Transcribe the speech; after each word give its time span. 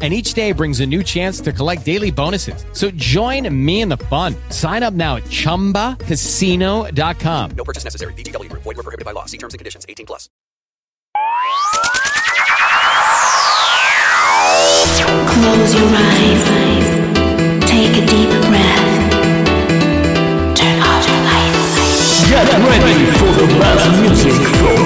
And 0.00 0.14
each 0.14 0.32
day 0.32 0.52
brings 0.52 0.80
a 0.80 0.86
new 0.86 1.02
chance 1.02 1.42
to 1.42 1.52
collect 1.52 1.84
daily 1.84 2.10
bonuses. 2.10 2.64
So 2.72 2.90
join 2.92 3.54
me 3.54 3.82
in 3.82 3.90
the 3.90 3.98
fun. 3.98 4.34
Sign 4.48 4.82
up 4.82 4.94
now 4.94 5.16
at 5.16 5.24
chumbacasino.com. 5.24 7.50
No 7.50 7.64
purchase 7.64 7.84
necessary. 7.84 8.14
VGW 8.14 8.48
Group. 8.48 8.62
Void 8.62 8.78
were 8.78 8.82
prohibited 8.82 9.04
by 9.04 9.12
law. 9.12 9.26
See 9.26 9.36
terms 9.36 9.52
and 9.52 9.58
conditions. 9.58 9.84
18 9.86 10.06
plus. 10.06 10.30
Close 15.30 15.74
your 15.74 15.88
eyes. 15.92 16.44
Take 17.68 17.96
a 17.96 18.06
deep 18.06 18.30
breath. 18.48 19.12
Turn 20.56 20.78
off 20.80 21.04
the 21.06 21.16
lights. 21.28 21.70
Get 22.28 22.48
ready 22.66 23.04
for 23.18 23.30
the 23.40 23.46
best 23.60 23.86
music 24.00 24.40
from 24.58 24.79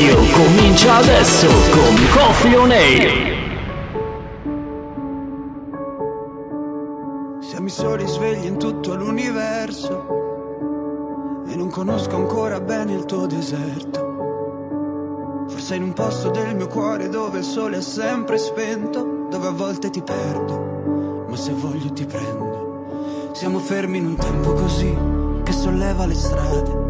radio. 0.00 0.16
Comincia 0.32 0.96
adesso 0.96 1.46
con 1.70 1.94
Coffee 2.12 2.56
on 2.56 2.70
Air. 2.70 3.38
Siamo 7.40 7.66
i 7.66 7.70
soli 7.70 8.06
svegli 8.06 8.46
in 8.46 8.56
tutto 8.58 8.94
l'universo 8.94 10.06
e 11.46 11.54
non 11.54 11.68
conosco 11.68 12.16
ancora 12.16 12.60
bene 12.60 12.94
il 12.94 13.04
tuo 13.04 13.26
deserto. 13.26 14.08
Forse 15.48 15.74
in 15.74 15.82
un 15.82 15.92
posto 15.92 16.30
del 16.30 16.56
mio 16.56 16.68
cuore 16.68 17.08
dove 17.08 17.38
il 17.38 17.44
sole 17.44 17.78
è 17.78 17.82
sempre 17.82 18.38
spento, 18.38 19.26
dove 19.28 19.48
a 19.48 19.52
volte 19.52 19.90
ti 19.90 20.00
perdo, 20.00 21.26
ma 21.28 21.36
se 21.36 21.52
voglio 21.52 21.92
ti 21.92 22.06
prendo. 22.06 23.28
Siamo 23.32 23.58
fermi 23.58 23.98
in 23.98 24.06
un 24.06 24.16
tempo 24.16 24.54
così 24.54 24.96
che 25.42 25.52
solleva 25.52 26.06
le 26.06 26.14
strade, 26.14 26.89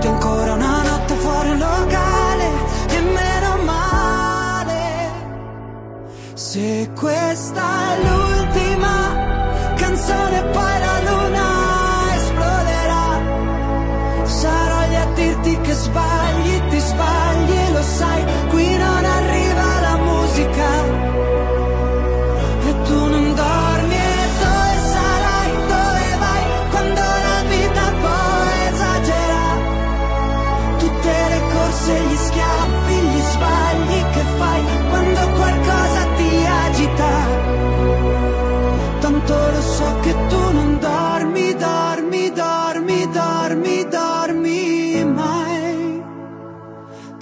Se 6.81 6.89
questa 6.93 7.93
è 7.93 7.97
l'ultima 7.97 8.10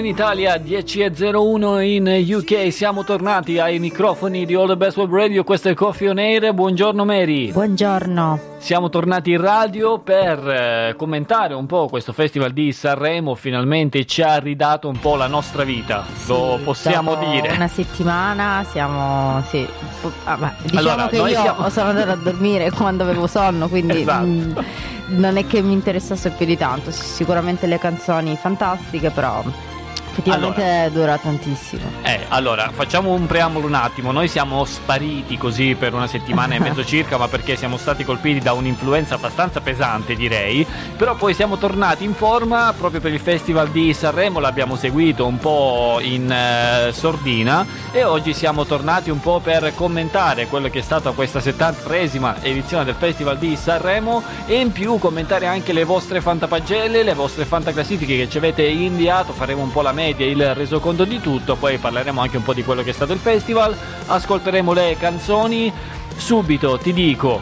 in 0.00 0.06
Italia, 0.06 0.56
10.01 0.56 1.80
in 1.82 2.34
UK, 2.34 2.72
siamo 2.72 3.04
tornati 3.04 3.58
ai 3.58 3.78
microfoni 3.78 4.46
di 4.46 4.54
All 4.54 4.66
the 4.68 4.76
Best 4.76 4.96
Web 4.96 5.12
Radio, 5.12 5.44
questo 5.44 5.68
è 5.68 5.74
Coffee 5.74 6.08
on 6.08 6.18
Air, 6.18 6.52
buongiorno 6.54 7.04
Mary. 7.04 7.52
Buongiorno. 7.52 8.40
Siamo 8.58 8.88
tornati 8.88 9.30
in 9.32 9.40
radio 9.40 9.98
per 9.98 10.48
eh, 10.48 10.94
commentare 10.96 11.52
un 11.54 11.66
po' 11.66 11.88
questo 11.88 12.12
festival 12.12 12.52
di 12.52 12.72
Sanremo, 12.72 13.34
finalmente 13.34 14.06
ci 14.06 14.22
ha 14.22 14.38
ridato 14.38 14.88
un 14.88 14.98
po' 14.98 15.16
la 15.16 15.26
nostra 15.26 15.64
vita, 15.64 16.04
lo 16.26 16.56
Sì, 16.56 16.64
possiamo 16.64 17.14
dopo 17.14 17.30
dire. 17.30 17.52
Una 17.52 17.68
settimana 17.68 18.64
siamo. 18.70 19.42
Sì. 19.48 19.66
ah, 20.24 20.36
beh, 20.36 20.50
diciamo 20.62 20.78
Allora, 20.80 21.08
che 21.08 21.16
io 21.16 21.26
siamo- 21.28 21.68
sono 21.68 21.88
andata 21.90 22.12
a 22.12 22.16
dormire 22.16 22.70
quando 22.76 23.02
avevo 23.02 23.26
sonno, 23.26 23.68
quindi 23.68 24.00
Esatto. 24.00 24.24
mm, 24.26 24.52
non 25.08 25.36
è 25.36 25.46
che 25.46 25.60
mi 25.62 25.72
interessasse 25.72 26.30
più 26.30 26.46
di 26.46 26.56
tanto. 26.56 26.90
Sì, 26.90 27.02
Sicuramente 27.20 27.66
le 27.66 27.78
canzoni 27.78 28.36
fantastiche, 28.40 29.10
però 29.10 29.42
effettivamente 30.10 30.90
dura 30.92 31.16
tantissimo. 31.16 31.82
Eh, 32.02 32.26
allora, 32.28 32.70
facciamo 32.72 33.12
un 33.12 33.26
preambolo 33.26 33.66
un 33.66 33.74
attimo. 33.74 34.12
Noi 34.12 34.28
siamo 34.28 34.64
spariti 34.64 35.38
così 35.38 35.76
per 35.78 35.94
una 35.94 36.06
settimana 36.06 36.54
e 36.54 36.58
mezzo 36.58 36.84
circa, 36.84 37.16
ma 37.16 37.28
perché 37.28 37.56
siamo 37.56 37.76
stati 37.76 38.04
colpiti 38.04 38.40
da 38.40 38.52
un'influenza 38.52 39.14
abbastanza 39.14 39.60
pesante, 39.60 40.14
direi. 40.14 40.66
Però 40.96 41.14
poi 41.14 41.34
siamo 41.34 41.56
tornati 41.56 42.04
in 42.04 42.14
forma 42.14 42.74
proprio 42.76 43.00
per 43.00 43.12
il 43.12 43.20
Festival 43.20 43.68
di 43.70 43.94
Sanremo, 43.94 44.40
l'abbiamo 44.40 44.76
seguito 44.76 45.26
un 45.26 45.38
po' 45.38 45.98
in 46.00 46.30
eh, 46.30 46.92
sordina 46.92 47.66
e 47.92 48.04
oggi 48.04 48.34
siamo 48.34 48.64
tornati 48.64 49.10
un 49.10 49.20
po' 49.20 49.40
per 49.40 49.72
commentare 49.74 50.46
quello 50.46 50.68
che 50.68 50.80
è 50.80 50.82
stata 50.82 51.12
questa 51.12 51.38
73esima 51.38 52.36
edizione 52.42 52.84
del 52.84 52.94
Festival 52.94 53.38
di 53.38 53.56
Sanremo 53.56 54.22
e 54.46 54.58
in 54.58 54.72
più 54.72 54.98
commentare 54.98 55.46
anche 55.46 55.72
le 55.72 55.84
vostre 55.84 56.20
fantapagelle, 56.20 57.02
le 57.02 57.14
vostre 57.14 57.44
fantaclassifiche 57.44 58.16
che 58.16 58.28
ci 58.28 58.38
avete 58.38 58.64
inviato, 58.64 59.32
faremo 59.32 59.62
un 59.62 59.70
po' 59.70 59.82
la 59.82 59.92
media, 60.10 60.26
il 60.26 60.54
resoconto 60.54 61.04
di 61.04 61.20
tutto, 61.20 61.56
poi 61.56 61.78
parleremo 61.78 62.20
anche 62.20 62.36
un 62.36 62.42
po' 62.42 62.54
di 62.54 62.64
quello 62.64 62.82
che 62.82 62.90
è 62.90 62.92
stato 62.92 63.12
il 63.12 63.18
festival, 63.18 63.76
ascolteremo 64.06 64.72
le 64.72 64.96
canzoni. 64.98 65.72
Subito 66.16 66.78
ti 66.78 66.92
dico, 66.92 67.40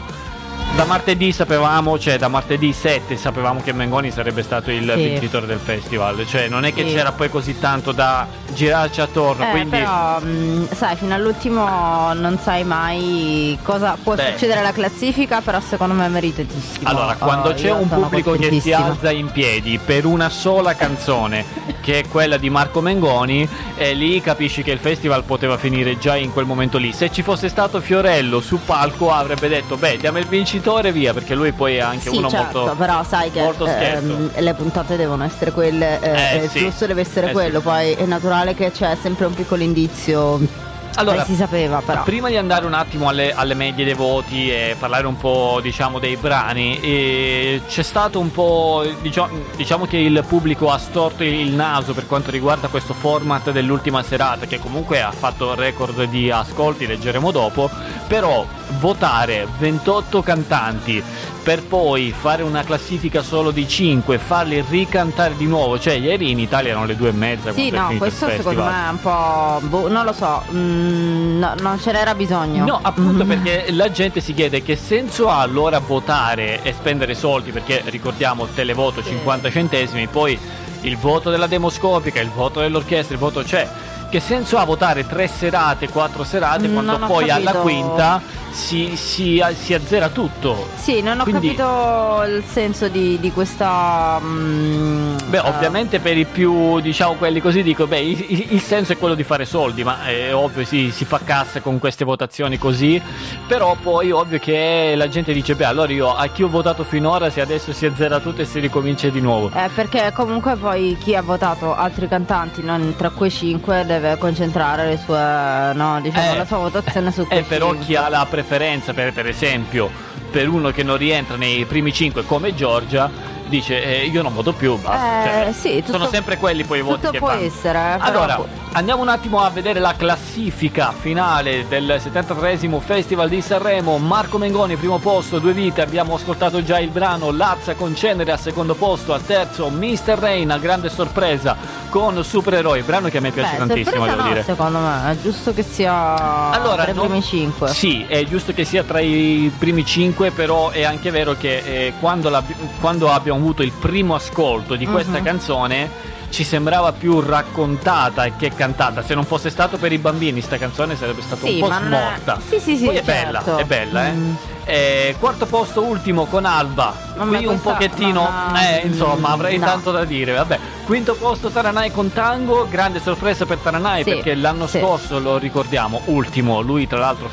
da 0.79 0.85
martedì 0.85 1.33
sapevamo, 1.33 1.99
cioè 1.99 2.17
da 2.17 2.29
martedì 2.29 2.71
7 2.71 3.17
sapevamo 3.17 3.59
che 3.61 3.73
Mengoni 3.73 4.11
sarebbe 4.11 4.43
stato 4.43 4.71
il 4.71 4.89
Sì. 4.95 5.01
vincitore 5.09 5.45
del 5.45 5.59
festival, 5.59 6.25
cioè 6.25 6.47
non 6.47 6.63
è 6.63 6.73
che 6.73 6.87
Sì. 6.87 6.93
c'era 6.95 7.11
poi 7.11 7.29
così 7.29 7.59
tanto 7.59 7.91
da 7.91 8.25
girarci 8.53 9.01
attorno, 9.01 9.43
Eh, 9.45 9.49
quindi 9.49 9.71
però, 9.71 10.21
mm, 10.21 10.67
sai, 10.73 10.95
fino 10.95 11.13
all'ultimo 11.13 12.13
non 12.13 12.39
sai 12.41 12.63
mai 12.63 13.59
cosa 13.61 13.97
può 14.01 14.15
Beh. 14.15 14.31
succedere 14.31 14.61
alla 14.61 14.71
classifica, 14.71 15.41
però 15.41 15.59
secondo 15.59 15.95
me 15.95 16.05
è 16.05 16.07
meritatissimo. 16.09 16.87
Allora, 16.87 17.15
quando 17.15 17.49
Oh, 17.49 17.53
c'è 17.53 17.71
un 17.71 17.89
pubblico 17.89 18.31
che 18.31 18.61
si 18.61 18.71
alza 18.71 19.11
in 19.11 19.29
piedi 19.31 19.77
per 19.83 20.05
una 20.05 20.29
sola 20.29 20.75
canzone, 20.75 21.43
che 21.81 21.99
è 21.99 22.07
quella 22.07 22.37
di 22.37 22.49
Marco 22.49 22.79
Mengoni, 22.79 23.45
e 23.75 23.93
lì 23.93 24.21
capisci 24.21 24.63
che 24.63 24.71
il 24.71 24.79
festival 24.79 25.23
poteva 25.25 25.57
finire 25.57 25.97
già 25.97 26.15
in 26.15 26.31
quel 26.31 26.45
momento 26.45 26.77
lì. 26.77 26.93
Se 26.93 27.11
ci 27.11 27.21
fosse 27.21 27.49
stato 27.49 27.81
Fiorello 27.81 28.39
su 28.39 28.61
palco 28.63 29.11
avrebbe 29.11 29.49
detto, 29.49 29.75
beh, 29.75 29.97
diamo 29.97 30.19
il 30.19 30.25
vincitore 30.25 30.67
via, 30.91 31.13
perché 31.13 31.35
lui 31.35 31.51
poi 31.51 31.75
è 31.75 31.79
anche 31.79 32.09
Sì, 32.09 32.17
uno 32.17 32.29
certo, 32.29 32.59
molto... 32.59 32.75
però 32.75 33.03
sai 33.03 33.31
che 33.31 33.41
ehm, 33.43 34.31
le 34.37 34.53
puntate 34.53 34.95
devono 34.95 35.23
essere 35.23 35.51
quelle, 35.51 35.99
eh, 36.01 36.37
Eh, 36.39 36.43
il 36.43 36.49
sì. 36.49 36.59
flusso 36.59 36.85
deve 36.85 37.01
essere 37.01 37.29
Eh, 37.29 37.31
quello, 37.33 37.59
sì. 37.59 37.63
poi 37.65 37.91
è 37.93 38.05
naturale 38.05 38.53
che 38.53 38.71
c'è 38.71 38.95
sempre 39.01 39.25
un 39.25 39.33
piccolo 39.33 39.63
indizio. 39.63 40.67
Allora, 40.95 41.21
Eh, 41.21 41.25
si 41.25 41.35
sapeva 41.35 41.81
però. 41.85 42.03
Prima 42.03 42.27
di 42.29 42.35
andare 42.35 42.65
un 42.65 42.73
attimo 42.73 43.07
alle, 43.07 43.31
alle 43.33 43.53
medie 43.53 43.85
dei 43.85 43.93
voti 43.93 44.51
e 44.51 44.75
parlare 44.77 45.07
un 45.07 45.15
po' 45.15 45.59
diciamo 45.61 45.97
dei 45.97 46.17
brani, 46.17 46.77
eh, 46.81 47.61
c'è 47.69 47.83
stato 47.83 48.19
un 48.19 48.31
po' 48.31 48.83
diciamo, 48.99 49.29
diciamo 49.55 49.85
che 49.85 49.97
il 49.97 50.21
pubblico 50.27 50.69
ha 50.71 50.77
storto 50.77 51.23
il 51.23 51.51
naso 51.53 51.93
per 51.93 52.05
quanto 52.05 52.31
riguarda 52.31 52.67
questo 52.67 52.93
format 52.93 53.51
dell'ultima 53.51 54.03
serata 54.03 54.45
che 54.45 54.59
comunque 54.59 55.01
ha 55.01 55.11
fatto 55.11 55.53
record 55.53 56.03
di 56.05 56.31
ascolti, 56.31 56.85
leggeremo 56.85 57.31
dopo, 57.31 57.69
però 58.07 58.45
votare 58.79 59.47
28 59.57 60.21
cantanti 60.21 61.01
per 61.41 61.63
poi 61.63 62.13
fare 62.17 62.43
una 62.43 62.63
classifica 62.63 63.23
solo 63.23 63.49
di 63.51 63.67
5 63.67 64.17
farli 64.19 64.63
ricantare 64.69 65.35
di 65.35 65.45
nuovo, 65.47 65.79
cioè 65.79 65.93
ieri 65.93 66.29
in 66.29 66.39
Italia 66.39 66.71
erano 66.71 66.85
le 66.85 66.95
due 66.95 67.09
e 67.09 67.13
mezza 67.13 67.51
Sì, 67.53 67.69
no, 67.71 67.93
questo 67.97 68.29
secondo 68.29 68.63
me 68.63 68.85
è 68.85 68.89
un 68.89 68.99
po'. 69.01 69.59
boh, 69.63 69.87
non 69.87 70.05
lo 70.05 70.13
so, 70.13 70.43
mm, 70.51 71.39
no, 71.39 71.53
non 71.61 71.79
ce 71.79 71.91
n'era 71.91 72.13
bisogno. 72.13 72.65
No, 72.65 72.79
appunto 72.81 73.23
Mhm. 73.23 73.27
perché 73.27 73.71
la 73.71 73.89
gente 73.89 74.21
si 74.21 74.33
chiede 74.33 74.61
che 74.61 74.75
senso 74.75 75.29
ha 75.29 75.39
allora 75.41 75.79
votare 75.79 76.61
e 76.61 76.73
spendere 76.73 77.15
soldi, 77.15 77.51
perché 77.51 77.81
ricordiamo 77.85 78.45
televoto 78.53 79.03
50 79.03 79.49
centesimi, 79.49 80.07
poi 80.07 80.37
il 80.81 80.97
voto 80.97 81.29
della 81.29 81.47
demoscopica, 81.47 82.21
il 82.21 82.29
voto 82.29 82.59
dell'orchestra, 82.59 83.13
il 83.15 83.19
voto 83.19 83.43
cioè 83.43 83.67
che 84.09 84.19
senso 84.19 84.57
ha 84.57 84.65
votare 84.65 85.05
tre 85.07 85.27
serate, 85.27 85.87
quattro 85.89 86.23
serate 86.23 86.67
Mm, 86.67 86.73
quando 86.73 86.97
poi 87.05 87.29
alla 87.29 87.51
capito. 87.51 87.61
quinta 87.61 88.21
si, 88.51 88.95
si- 88.95 89.41
si 89.55 89.73
azzera 89.75 90.09
tutto? 90.09 90.67
Sì, 90.75 91.01
non 91.01 91.19
ho 91.19 91.23
Quindi- 91.23 91.53
capito 91.53 92.23
il 92.27 92.43
senso 92.47 92.87
di, 92.87 93.19
di 93.19 93.31
questa. 93.31 94.19
mm, 94.21 95.17
Beh, 95.27 95.37
eh, 95.37 95.39
ovviamente 95.41 95.99
per 95.99 96.17
i 96.17 96.25
più, 96.25 96.79
diciamo, 96.79 97.13
quelli 97.13 97.39
così 97.41 97.61
dico, 97.61 97.85
beh, 97.85 97.99
il, 97.99 98.25
il- 98.29 98.47
il 98.53 98.61
senso 98.61 98.93
è 98.93 98.97
quello 98.97 99.13
di 99.13 99.23
fare 99.23 99.45
soldi, 99.45 99.83
ma 99.83 100.03
è 100.05 100.33
ovvio, 100.33 100.65
sì, 100.65 100.89
si 100.91 101.05
fa 101.05 101.19
cassa 101.23 101.61
con 101.61 101.77
queste 101.77 102.03
votazioni 102.05 102.57
così, 102.57 102.99
però 103.47 103.75
poi 103.81 104.11
ovvio 104.11 104.39
che 104.39 104.93
la 104.95 105.07
gente 105.07 105.31
dice, 105.33 105.53
beh, 105.55 105.65
allora 105.65 105.91
io 105.91 106.15
a 106.15 106.25
chi 106.27 106.41
ho 106.43 106.49
votato 106.49 106.83
finora 106.83 107.29
se 107.29 107.41
adesso 107.41 107.71
si 107.71 107.85
azzera 107.85 108.19
tutto 108.19 108.41
e 108.41 108.45
si 108.45 108.59
ricomincia 108.59 109.09
di 109.09 109.21
nuovo. 109.21 109.51
Eh, 109.53 109.69
perché 109.75 110.11
comunque 110.15 110.55
poi 110.55 110.97
chi 110.99 111.15
ha 111.15 111.21
votato 111.21 111.75
altri 111.75 112.07
cantanti 112.07 112.63
non 112.63 112.95
tra 112.97 113.09
quei 113.11 113.29
cinque 113.29 113.85
deve 113.85 113.98
concentrare 114.17 114.85
le 114.87 114.97
sue, 114.97 115.73
no, 115.73 115.99
diciamo, 116.01 116.33
Eh, 116.33 116.37
la 116.37 116.45
sua 116.45 116.57
votazione 116.57 117.11
su 117.11 117.25
quei 117.27 117.39
Eh, 117.39 117.43
però 117.43 117.71
chi 117.73 117.95
ha 117.95 118.09
la 118.09 118.25
preferenza, 118.29 118.93
per, 118.93 119.13
per 119.13 119.27
esempio, 119.27 119.89
per 120.31 120.47
uno 120.47 120.71
che 120.71 120.83
non 120.83 120.97
rientra 120.97 121.35
nei 121.35 121.65
primi 121.65 121.91
cinque 121.93 122.23
come 122.25 122.53
Giorgia, 122.53 123.09
dice, 123.47 123.83
eh, 123.83 124.05
io 124.05 124.21
non 124.21 124.31
voto 124.33 124.53
più, 124.53 124.77
basta. 124.77 125.23
Eh, 125.41 125.43
Cioè, 125.45 125.53
sì, 125.53 125.75
tutto- 125.83 125.93
sono 125.97 126.07
sempre 126.07 126.37
quelli 126.37 126.63
poi 126.63 126.79
i 126.79 126.81
voti 126.83 126.99
tutto 126.99 127.11
che 127.11 127.17
può 127.17 127.29
fanno. 127.29 127.41
essere, 127.41 127.79
eh, 127.79 127.97
Allora, 127.99 128.39
andiamo 128.73 129.01
un 129.01 129.07
attimo 129.09 129.41
a 129.43 129.49
vedere 129.49 129.79
la 129.79 129.95
classifica 129.97 130.93
finale 130.95 131.65
del 131.67 131.99
73esimo 131.99 132.79
Festival 132.79 133.27
di 133.27 133.41
Sanremo. 133.41 133.97
Marco 133.97 134.37
Mengoni, 134.37 134.75
primo 134.75 134.99
posto, 134.99 135.39
due 135.39 135.53
vite. 135.53 135.81
Abbiamo 135.81 136.13
ascoltato 136.13 136.63
già 136.63 136.77
il 136.79 136.89
brano 136.89 137.31
Lazza 137.31 137.73
con 137.73 137.95
Cenere 137.95 138.31
al 138.31 138.39
secondo 138.39 138.75
posto. 138.75 139.13
Al 139.13 139.25
terzo, 139.25 139.67
Mr. 139.69 140.15
Rain, 140.19 140.51
a 140.51 140.59
grande 140.59 140.89
sorpresa 140.89 141.57
con 141.89 142.23
Supereroi. 142.23 142.81
Brano 142.83 143.09
che 143.09 143.17
a 143.17 143.21
me 143.21 143.31
piace 143.31 143.51
Beh, 143.51 143.57
tantissimo, 143.67 144.05
devo 144.05 144.21
no, 144.21 144.27
dire. 144.27 144.43
secondo 144.43 144.79
me, 144.79 145.11
è 145.11 145.17
giusto 145.21 145.53
che 145.53 145.63
sia 145.63 146.51
tra 146.61 146.87
i 146.87 146.93
primi 146.93 147.21
cinque. 147.21 147.67
Sì, 147.69 148.05
è 148.07 148.23
giusto 148.25 148.53
che 148.53 148.63
sia 148.65 148.83
tra 148.83 148.99
i 148.99 149.51
primi 149.57 149.85
cinque, 149.85 150.31
però 150.31 150.69
è 150.69 150.83
anche 150.83 151.11
vero 151.11 151.35
che 151.37 151.57
eh, 151.57 151.93
quando, 151.99 152.43
quando 152.79 153.11
abbiamo 153.11 153.39
avuto 153.39 153.63
il 153.63 153.71
primo 153.71 154.15
ascolto 154.15 154.75
di 154.75 154.85
questa 154.85 155.17
Mhm. 155.17 155.23
canzone 155.23 155.89
ci 156.29 156.43
sembrava 156.43 156.91
più 156.93 157.19
raccontata 157.19 158.29
che 158.35 158.53
cantata. 158.53 159.01
Se 159.03 159.13
non 159.15 159.25
fosse 159.25 159.49
stato 159.49 159.77
per 159.77 159.91
i 159.91 159.97
bambini, 159.97 160.41
sta 160.41 160.57
canzone 160.57 160.95
sarebbe 160.95 161.21
stata 161.21 161.45
Sì, 161.45 161.53
un 161.55 161.59
po' 161.67 161.73
è- 161.73 161.77
smorta. 161.81 162.39
Sì, 162.47 162.59
sì, 162.59 162.77
sì, 162.77 162.85
Poi 162.85 162.95
è 162.97 163.03
certo. 163.03 163.41
bella, 163.43 163.57
è 163.57 163.63
bella, 163.65 164.07
eh. 164.07 164.11
Mm. 164.11 164.33
Eh, 164.65 165.15
quarto 165.19 165.47
posto 165.47 165.81
ultimo 165.81 166.25
con 166.25 166.45
Alba. 166.45 166.93
Vabbè, 167.15 167.37
Qui 167.37 167.45
un 167.47 167.59
pochettino, 167.59 168.21
ma- 168.21 168.69
eh, 168.79 168.85
insomma, 168.85 169.29
avrei 169.29 169.57
no. 169.57 169.65
tanto 169.65 169.91
da 169.91 170.05
dire. 170.05 170.33
Vabbè, 170.33 170.59
quinto 170.85 171.15
posto 171.15 171.49
Taranai 171.49 171.91
con 171.91 172.13
Tango, 172.13 172.67
grande 172.69 172.99
sorpresa 172.99 173.45
per 173.47 173.57
Taranai 173.57 174.03
Sì, 174.03 174.11
perché 174.11 174.35
l'anno 174.35 174.67
sì. 174.67 174.79
scorso 174.79 175.17
lo 175.19 175.37
ricordiamo, 175.37 176.01
ultimo, 176.05 176.61
lui 176.61 176.85
tra 176.87 176.99
l'altro 176.99 177.29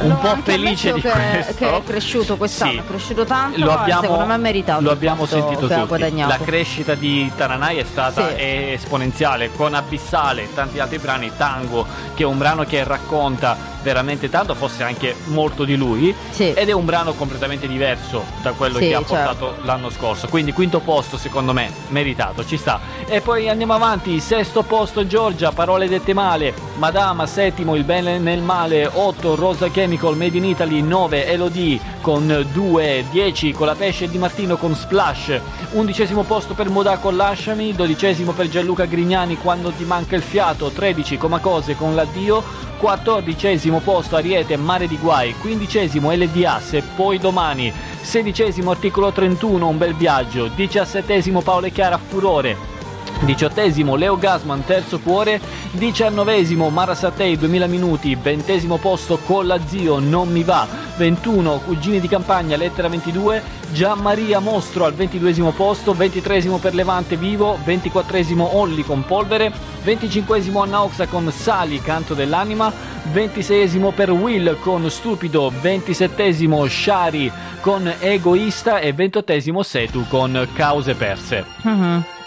un 0.00 0.18
po' 0.18 0.36
felice 0.42 0.92
di 0.92 1.00
che, 1.00 1.10
questo. 1.10 1.54
che 1.54 1.76
è 1.76 1.82
cresciuto 1.84 2.36
quest'anno, 2.36 2.72
Sì. 2.72 2.78
è 2.78 2.84
cresciuto 2.86 3.24
tanto, 3.24 3.58
Lo 3.60 3.72
abbiamo, 3.72 4.00
secondo 4.02 4.26
me 4.26 4.34
è 4.34 4.38
meritato. 4.38 4.80
lo 4.82 4.90
abbiamo 4.90 5.26
sentito 5.26 5.66
ha 5.66 5.84
tutti. 5.86 6.16
La 6.16 6.38
crescita 6.42 6.94
di 6.94 7.30
Taranai 7.36 7.78
è 7.78 7.84
stata 7.84 8.28
Sì. 8.28 8.34
esponenziale 8.38 9.50
con 9.54 9.74
Abissale 9.74 10.44
e 10.44 10.54
tanti 10.54 10.78
altri 10.78 10.98
brani. 10.98 11.30
Tango, 11.36 11.86
che 12.14 12.22
è 12.22 12.26
un 12.26 12.38
brano 12.38 12.64
che 12.64 12.82
racconta 12.84 13.56
veramente 13.82 14.28
tanto, 14.28 14.54
forse 14.54 14.82
anche 14.82 15.14
molto 15.26 15.64
di 15.64 15.76
lui. 15.76 16.14
Sì. 16.30 16.52
Ed 16.52 16.68
è 16.68 16.72
un 16.72 16.84
brano 16.84 17.12
completamente 17.14 17.66
diverso 17.66 18.24
da 18.42 18.52
quello 18.52 18.78
che 18.78 18.94
ha 18.94 18.98
certo. 18.98 19.14
portato 19.14 19.56
l'anno 19.62 19.90
scorso. 19.90 20.28
Quindi 20.28 20.52
quinto 20.52 20.80
posto, 20.80 21.16
secondo 21.16 21.52
me, 21.52 21.70
meritato, 21.88 22.44
ci 22.44 22.56
sta. 22.56 22.80
E 23.06 23.20
poi 23.20 23.48
andiamo 23.48 23.74
avanti, 23.74 24.20
sesto 24.20 24.62
posto 24.62 25.06
Giorgia, 25.06 25.52
parole 25.52 25.88
dette 25.88 26.12
male. 26.14 26.52
Madama, 26.76 27.26
settimo, 27.26 27.74
il 27.74 27.84
bene 27.84 28.18
nel 28.18 28.40
male. 28.42 28.88
Otto, 28.92 29.34
Rosa 29.34 29.68
che 29.68 29.86
Chemical 29.90 30.16
Made 30.16 30.36
in 30.36 30.44
Italy 30.44 30.82
9 30.82 31.26
Elodie 31.26 31.80
con 32.00 32.46
2 32.52 33.06
10 33.10 33.50
con 33.50 33.66
la 33.66 33.74
pesce 33.74 34.08
di 34.08 34.18
Martino 34.18 34.56
con 34.56 34.72
Splash. 34.72 35.40
Undicesimo 35.72 36.22
posto 36.22 36.54
per 36.54 36.68
Modà 36.68 36.98
con 36.98 37.16
Lasciami 37.16 37.74
dodicesimo 37.74 38.30
per 38.30 38.48
Gianluca 38.48 38.84
Grignani 38.84 39.36
quando 39.36 39.70
ti 39.70 39.82
manca 39.82 40.14
il 40.14 40.22
fiato 40.22 40.68
13 40.68 41.18
Comacose 41.18 41.74
con 41.74 41.96
l'addio 41.96 42.40
14 42.78 43.72
posto 43.82 44.14
Ariete 44.14 44.56
Mare 44.56 44.86
di 44.86 44.96
Guai 44.96 45.34
15 45.34 46.00
LDA 46.00 46.60
se 46.60 46.82
poi 46.94 47.18
domani 47.18 47.72
16 48.00 48.62
articolo 48.64 49.10
31 49.10 49.66
Un 49.66 49.76
bel 49.76 49.94
viaggio 49.96 50.46
17 50.46 51.32
Paolo 51.42 51.66
e 51.66 51.72
Chiara 51.72 51.98
Furore 51.98 52.79
Diciottesimo 53.20 53.96
Leo 53.96 54.16
Gasman, 54.16 54.64
terzo 54.64 54.98
cuore, 54.98 55.40
diciannovesimo 55.72 56.70
Mara 56.70 56.94
Satei, 56.94 57.36
2000 57.36 57.66
minuti, 57.66 58.14
ventesimo 58.14 58.78
posto 58.78 59.18
con 59.18 59.46
la 59.46 59.58
zio, 59.66 59.98
non 59.98 60.30
mi 60.30 60.42
va, 60.42 60.66
21 60.96 61.60
Cugini 61.64 62.00
di 62.00 62.08
campagna, 62.08 62.56
lettera 62.56 62.88
22, 62.88 63.42
Gianmaria 63.72 64.40
Mostro 64.40 64.86
al 64.86 64.94
ventiduesimo 64.94 65.52
posto, 65.52 65.92
ventitresimo 65.92 66.56
per 66.56 66.74
Levante 66.74 67.16
Vivo, 67.16 67.58
ventiquattresimo 67.62 68.56
Olli 68.56 68.82
con 68.82 69.04
Polvere, 69.04 69.52
venticinquesimo 69.82 70.62
Anna 70.62 70.82
Oxa 70.82 71.06
con 71.06 71.30
Sali, 71.30 71.80
canto 71.80 72.14
dell'anima, 72.14 72.72
ventiseiesimo 73.12 73.90
per 73.92 74.10
Will 74.10 74.58
con 74.60 74.88
Stupido, 74.90 75.52
ventisettesimo 75.60 76.66
Shari 76.66 77.30
con 77.60 77.92
Egoista. 78.00 78.78
E 78.80 78.92
ventottesimo 78.92 79.62
Setu 79.62 80.06
con 80.08 80.48
Cause 80.54 80.94
perse. 80.94 82.19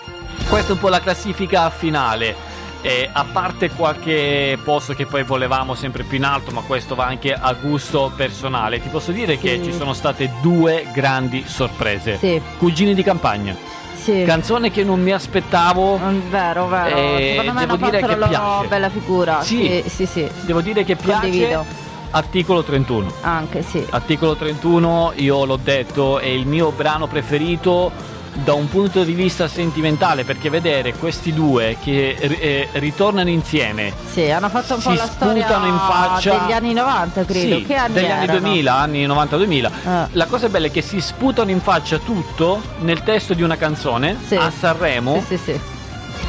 Questa 0.49 0.69
è 0.69 0.73
un 0.73 0.79
po' 0.79 0.89
la 0.89 0.99
classifica 0.99 1.69
finale. 1.69 2.51
E 2.81 3.09
a 3.09 3.23
parte 3.23 3.69
qualche 3.69 4.59
posto 4.61 4.93
che 4.93 5.05
poi 5.05 5.23
volevamo 5.23 5.73
sempre 5.73 6.03
più 6.03 6.17
in 6.17 6.25
alto, 6.25 6.51
ma 6.51 6.59
questo 6.61 6.95
va 6.95 7.05
anche 7.05 7.33
a 7.33 7.53
gusto 7.53 8.11
personale, 8.13 8.81
ti 8.81 8.89
posso 8.89 9.13
dire 9.13 9.37
che 9.37 9.61
ci 9.63 9.71
sono 9.71 9.93
state 9.93 10.33
due 10.41 10.87
grandi 10.93 11.45
sorprese. 11.47 12.17
Sì. 12.17 12.41
Cugini 12.57 12.93
di 12.93 13.01
campagna. 13.01 13.55
Sì. 13.95 14.23
Canzone 14.25 14.69
che 14.69 14.83
non 14.83 15.01
mi 15.01 15.13
aspettavo. 15.13 15.97
Vero, 16.29 16.67
vero. 16.67 16.97
Eh, 16.97 17.37
Secondo 17.37 17.53
me 17.53 17.65
devo 17.65 17.77
dire 17.77 18.01
che 18.01 18.17
piace. 18.17 18.67
bella 18.67 18.89
figura. 18.89 19.41
Sì. 19.41 19.81
Sì, 19.85 19.89
sì, 19.89 20.05
sì. 20.05 20.29
Devo 20.41 20.59
dire 20.59 20.83
che 20.83 20.97
piace. 20.97 21.21
Condivido. 21.21 21.65
Articolo 22.11 22.63
31. 22.63 23.13
Anche 23.21 23.61
sì. 23.61 23.85
Articolo 23.89 24.35
31, 24.35 25.13
io 25.15 25.45
l'ho 25.45 25.55
detto, 25.55 26.19
è 26.19 26.25
il 26.25 26.45
mio 26.45 26.71
brano 26.71 27.07
preferito 27.07 27.91
da 28.33 28.53
un 28.53 28.67
punto 28.69 29.03
di 29.03 29.13
vista 29.13 29.47
sentimentale 29.47 30.23
perché 30.23 30.49
vedere 30.49 30.93
questi 30.93 31.33
due 31.33 31.77
che 31.81 32.15
eh, 32.19 32.67
ritornano 32.73 33.29
insieme 33.29 33.93
Sì, 34.11 34.29
hanno 34.29 34.49
fatto 34.49 34.75
un 34.75 34.81
po' 34.81 34.91
Si 34.91 34.97
la 34.97 35.05
storia 35.05 35.47
in 35.65 35.77
faccia. 35.87 36.37
degli 36.39 36.51
anni 36.51 36.73
90, 36.73 37.25
credo. 37.25 37.55
Sì, 37.57 37.65
che 37.65 37.75
anni 37.75 37.93
degli 37.93 38.05
anni 38.09 38.23
erano? 38.23 38.39
2000, 38.39 38.73
anni 38.75 39.07
90-2000. 39.07 39.71
Ah. 39.85 40.07
La 40.13 40.25
cosa 40.25 40.49
bella 40.49 40.67
è 40.67 40.71
che 40.71 40.81
si 40.81 40.99
sputano 40.99 41.51
in 41.51 41.61
faccia 41.61 41.97
tutto 41.99 42.61
nel 42.79 43.03
testo 43.03 43.33
di 43.33 43.43
una 43.43 43.55
canzone 43.57 44.17
Sì. 44.25 44.35
a 44.35 44.51
Sanremo 44.51 45.21
Sì, 45.27 45.37
sì, 45.37 45.51
sì. 45.51 45.59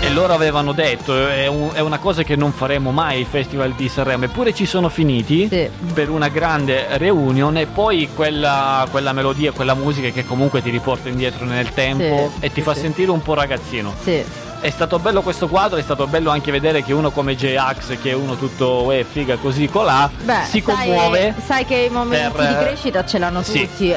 E 0.04 0.10
loro 0.10 0.34
avevano 0.34 0.72
detto 0.72 1.14
è, 1.28 1.46
un- 1.46 1.70
è 1.72 1.80
una 1.80 1.98
cosa 1.98 2.22
che 2.22 2.36
non 2.36 2.52
faremo 2.52 2.90
mai 2.90 3.20
il 3.20 3.26
festival 3.26 3.72
di 3.72 3.88
Sanremo 3.88 4.24
eppure 4.24 4.52
ci 4.52 4.66
sono 4.66 4.88
finiti 4.88 5.48
Sì. 5.48 5.68
per 5.94 6.10
una 6.10 6.28
grande 6.28 6.98
reunion 6.98 7.56
e 7.56 7.66
poi 7.66 8.08
quella, 8.14 8.86
quella 8.90 9.12
melodia 9.12 9.52
quella 9.52 9.74
musica 9.74 10.08
che 10.10 10.26
comunque 10.26 10.60
ti 10.62 10.70
riporta 10.70 11.08
indietro 11.08 11.44
nel 11.46 11.72
tempo 11.72 12.30
Sì, 12.34 12.44
e 12.44 12.48
ti 12.48 12.54
sì, 12.56 12.62
fa 12.62 12.74
sentire 12.74 13.10
un 13.10 13.22
po' 13.22 13.34
ragazzino 13.34 13.94
Sì. 14.02 14.22
È 14.64 14.70
stato 14.70 14.98
bello 14.98 15.20
questo 15.20 15.46
quadro 15.46 15.76
è 15.76 15.82
stato 15.82 16.06
bello 16.06 16.30
anche 16.30 16.50
vedere 16.50 16.82
che 16.82 16.94
uno 16.94 17.10
come 17.10 17.36
J-Ax 17.36 17.98
che 18.00 18.12
è 18.12 18.14
uno 18.14 18.34
tutto 18.36 18.90
eh, 18.92 19.04
figa 19.06 19.36
così 19.36 19.68
colà 19.68 20.08
Beh, 20.22 20.44
si 20.48 20.62
sai- 20.64 20.74
commuove 20.74 21.34
Sai, 21.44 21.66
che 21.66 21.74
i 21.74 21.90
momenti 21.90 22.32
per- 22.34 22.48
di 22.48 22.54
crescita 22.64 23.04
ce 23.04 23.18
l'hanno 23.18 23.42
Sì. 23.42 23.68
tutti. 23.68 23.94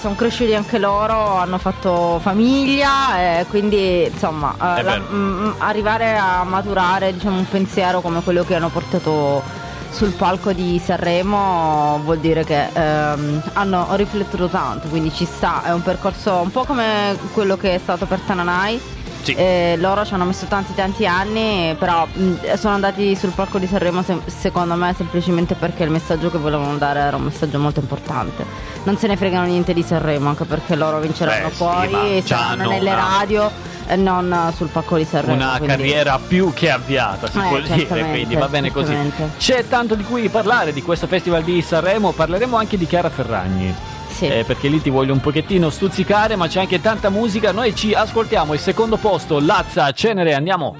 sono 0.00 0.14
cresciuti 0.14 0.54
anche 0.54 0.78
loro, 0.78 1.36
hanno 1.36 1.58
fatto 1.58 2.18
famiglia, 2.22 3.18
eh, 3.40 3.46
quindi 3.50 4.04
insomma, 4.10 4.54
eh, 4.54 4.82
la- 4.82 4.92
vero. 4.92 5.04
mm, 5.12 5.50
arrivare 5.58 6.16
a 6.16 6.44
maturare 6.44 7.12
diciamo, 7.12 7.36
un 7.36 7.46
pensiero 7.48 8.00
come 8.00 8.22
quello 8.22 8.42
che 8.42 8.54
hanno 8.54 8.68
portato 8.70 9.42
sul 9.90 10.12
palco 10.12 10.52
di 10.52 10.80
Sanremo 10.82 12.00
vuol 12.04 12.18
dire 12.20 12.42
che 12.44 12.68
ehm, 12.72 13.42
hanno 13.52 13.86
riflettuto 13.92 14.48
tanto, 14.48 14.88
quindi 14.88 15.12
ci 15.12 15.26
sta, 15.26 15.62
è 15.64 15.72
un 15.72 15.82
percorso 15.82 16.36
un 16.36 16.50
po' 16.50 16.64
come 16.64 17.18
quello 17.34 17.58
che 17.58 17.74
è 17.74 17.78
stato 17.78 18.06
per 18.06 18.20
Tananai. 18.20 18.94
Sì. 19.26 19.32
Eh, 19.34 19.74
loro 19.78 20.04
ci 20.04 20.14
hanno 20.14 20.24
messo 20.24 20.46
tanti 20.46 20.72
tanti 20.74 21.04
anni, 21.04 21.74
però 21.76 22.06
mh, 22.06 22.54
sono 22.54 22.74
andati 22.74 23.16
sul 23.16 23.30
palco 23.30 23.58
di 23.58 23.66
Sanremo 23.66 24.00
sem- 24.02 24.24
secondo 24.26 24.74
me 24.76 24.94
semplicemente 24.96 25.54
perché 25.54 25.82
il 25.82 25.90
messaggio 25.90 26.30
che 26.30 26.38
volevano 26.38 26.76
dare 26.76 27.00
era 27.00 27.16
un 27.16 27.24
messaggio 27.24 27.58
molto 27.58 27.80
importante. 27.80 28.44
Non 28.84 28.96
se 28.98 29.08
ne 29.08 29.16
fregano 29.16 29.46
niente 29.46 29.74
di 29.74 29.82
Sanremo, 29.82 30.28
anche 30.28 30.44
perché 30.44 30.76
loro 30.76 31.00
vinceranno 31.00 31.48
Beh, 31.48 31.52
sì, 31.54 31.58
poi, 31.58 31.88
ma 31.90 31.98
saranno 31.98 32.22
c'hanno 32.24 32.68
nelle 32.70 32.92
una- 32.92 33.08
radio 33.18 33.50
e 33.88 33.96
non 33.96 34.52
sul 34.54 34.68
palco 34.68 34.96
di 34.96 35.04
Sanremo. 35.04 35.34
una 35.34 35.56
quindi- 35.56 35.66
carriera 35.76 36.18
più 36.24 36.52
che 36.54 36.70
avviata, 36.70 37.28
si 37.28 37.38
Eh, 37.38 37.48
può 37.48 37.58
dire, 37.58 38.04
quindi 38.10 38.36
va 38.36 38.46
bene 38.48 38.70
così. 38.70 38.94
C'è 39.38 39.66
tanto 39.66 39.96
di 39.96 40.04
cui 40.04 40.28
parlare 40.28 40.72
di 40.72 40.82
questo 40.82 41.08
festival 41.08 41.42
di 41.42 41.60
Sanremo, 41.62 42.12
parleremo 42.12 42.56
anche 42.56 42.78
di 42.78 42.86
Chiara 42.86 43.10
Ferragni. 43.10 43.74
Sì. 44.16 44.28
Eh, 44.28 44.44
perché 44.44 44.68
lì 44.68 44.80
ti 44.80 44.88
voglio 44.88 45.12
un 45.12 45.20
pochettino 45.20 45.68
stuzzicare, 45.68 46.36
ma 46.36 46.48
c'è 46.48 46.60
anche 46.60 46.80
tanta 46.80 47.10
musica. 47.10 47.52
Noi 47.52 47.74
ci 47.74 47.92
ascoltiamo 47.92 48.54
il 48.54 48.60
secondo 48.60 48.96
posto, 48.96 49.38
Lazza, 49.38 49.92
Cenere, 49.92 50.32
andiamo. 50.32 50.74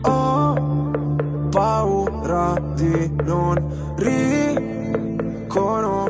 Ho 0.00 0.90
paura 1.50 2.54
di 2.74 3.12
non 3.22 3.94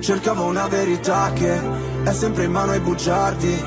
Cercavo 0.00 0.44
una 0.46 0.66
verità 0.66 1.30
che 1.34 1.60
è 2.04 2.12
sempre 2.12 2.44
in 2.44 2.50
mano 2.52 2.72
ai 2.72 2.80
bugiardi. 2.80 3.64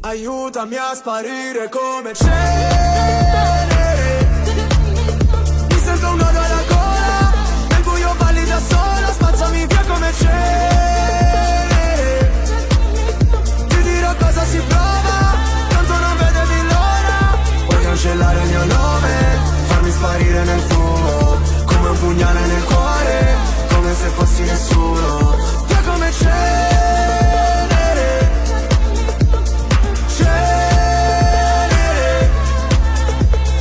Aiutami 0.00 0.76
a 0.76 0.94
sparire 0.94 1.70
come 1.70 2.12
c'è. 2.12 3.46
Mi 5.70 5.78
sento 5.78 6.06
un 6.06 6.16
nodo 6.16 6.38
alla 6.38 6.62
gola 6.68 7.32
Nel 7.70 7.82
buio 7.82 8.14
balli 8.18 8.44
da 8.44 8.60
sola 8.60 9.12
Spazzami 9.12 9.66
via 9.66 9.84
come 9.88 10.10
c'è. 10.10 10.68
Ti 13.68 13.82
dirò 13.82 14.14
cosa 14.16 14.44
si 14.44 14.58
prova 14.68 15.34
Tanto 15.68 15.92
non 15.92 16.16
vedevi 16.18 16.62
l'ora 16.62 17.38
Vuoi 17.68 17.82
cancellare 17.82 18.42
il 18.42 18.48
mio 18.48 18.64
nome 18.64 19.56
Farmi 19.66 19.90
sparire 19.90 20.44
nel 20.44 20.67
se 24.08 24.14
fossi 24.14 24.42
nessuno. 24.42 25.36
Te 25.66 25.76
come 25.84 26.10
cenere. 26.12 27.30
Cenere. 30.16 31.50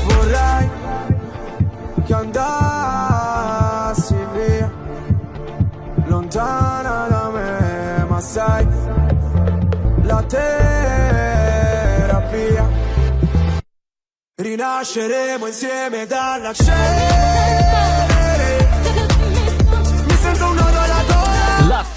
Vorrei 0.06 0.70
che 2.06 2.14
andassi 2.14 3.06
via. 4.34 4.72
Lontana 6.06 7.08
da 7.08 7.30
me 7.30 8.06
ma 8.08 8.22
sai 8.22 8.66
La 10.04 10.24
terapia. 10.24 11.26
Rinasceremo 14.36 15.48
insieme 15.48 16.06
dalla 16.06 16.54
cena 16.54 18.27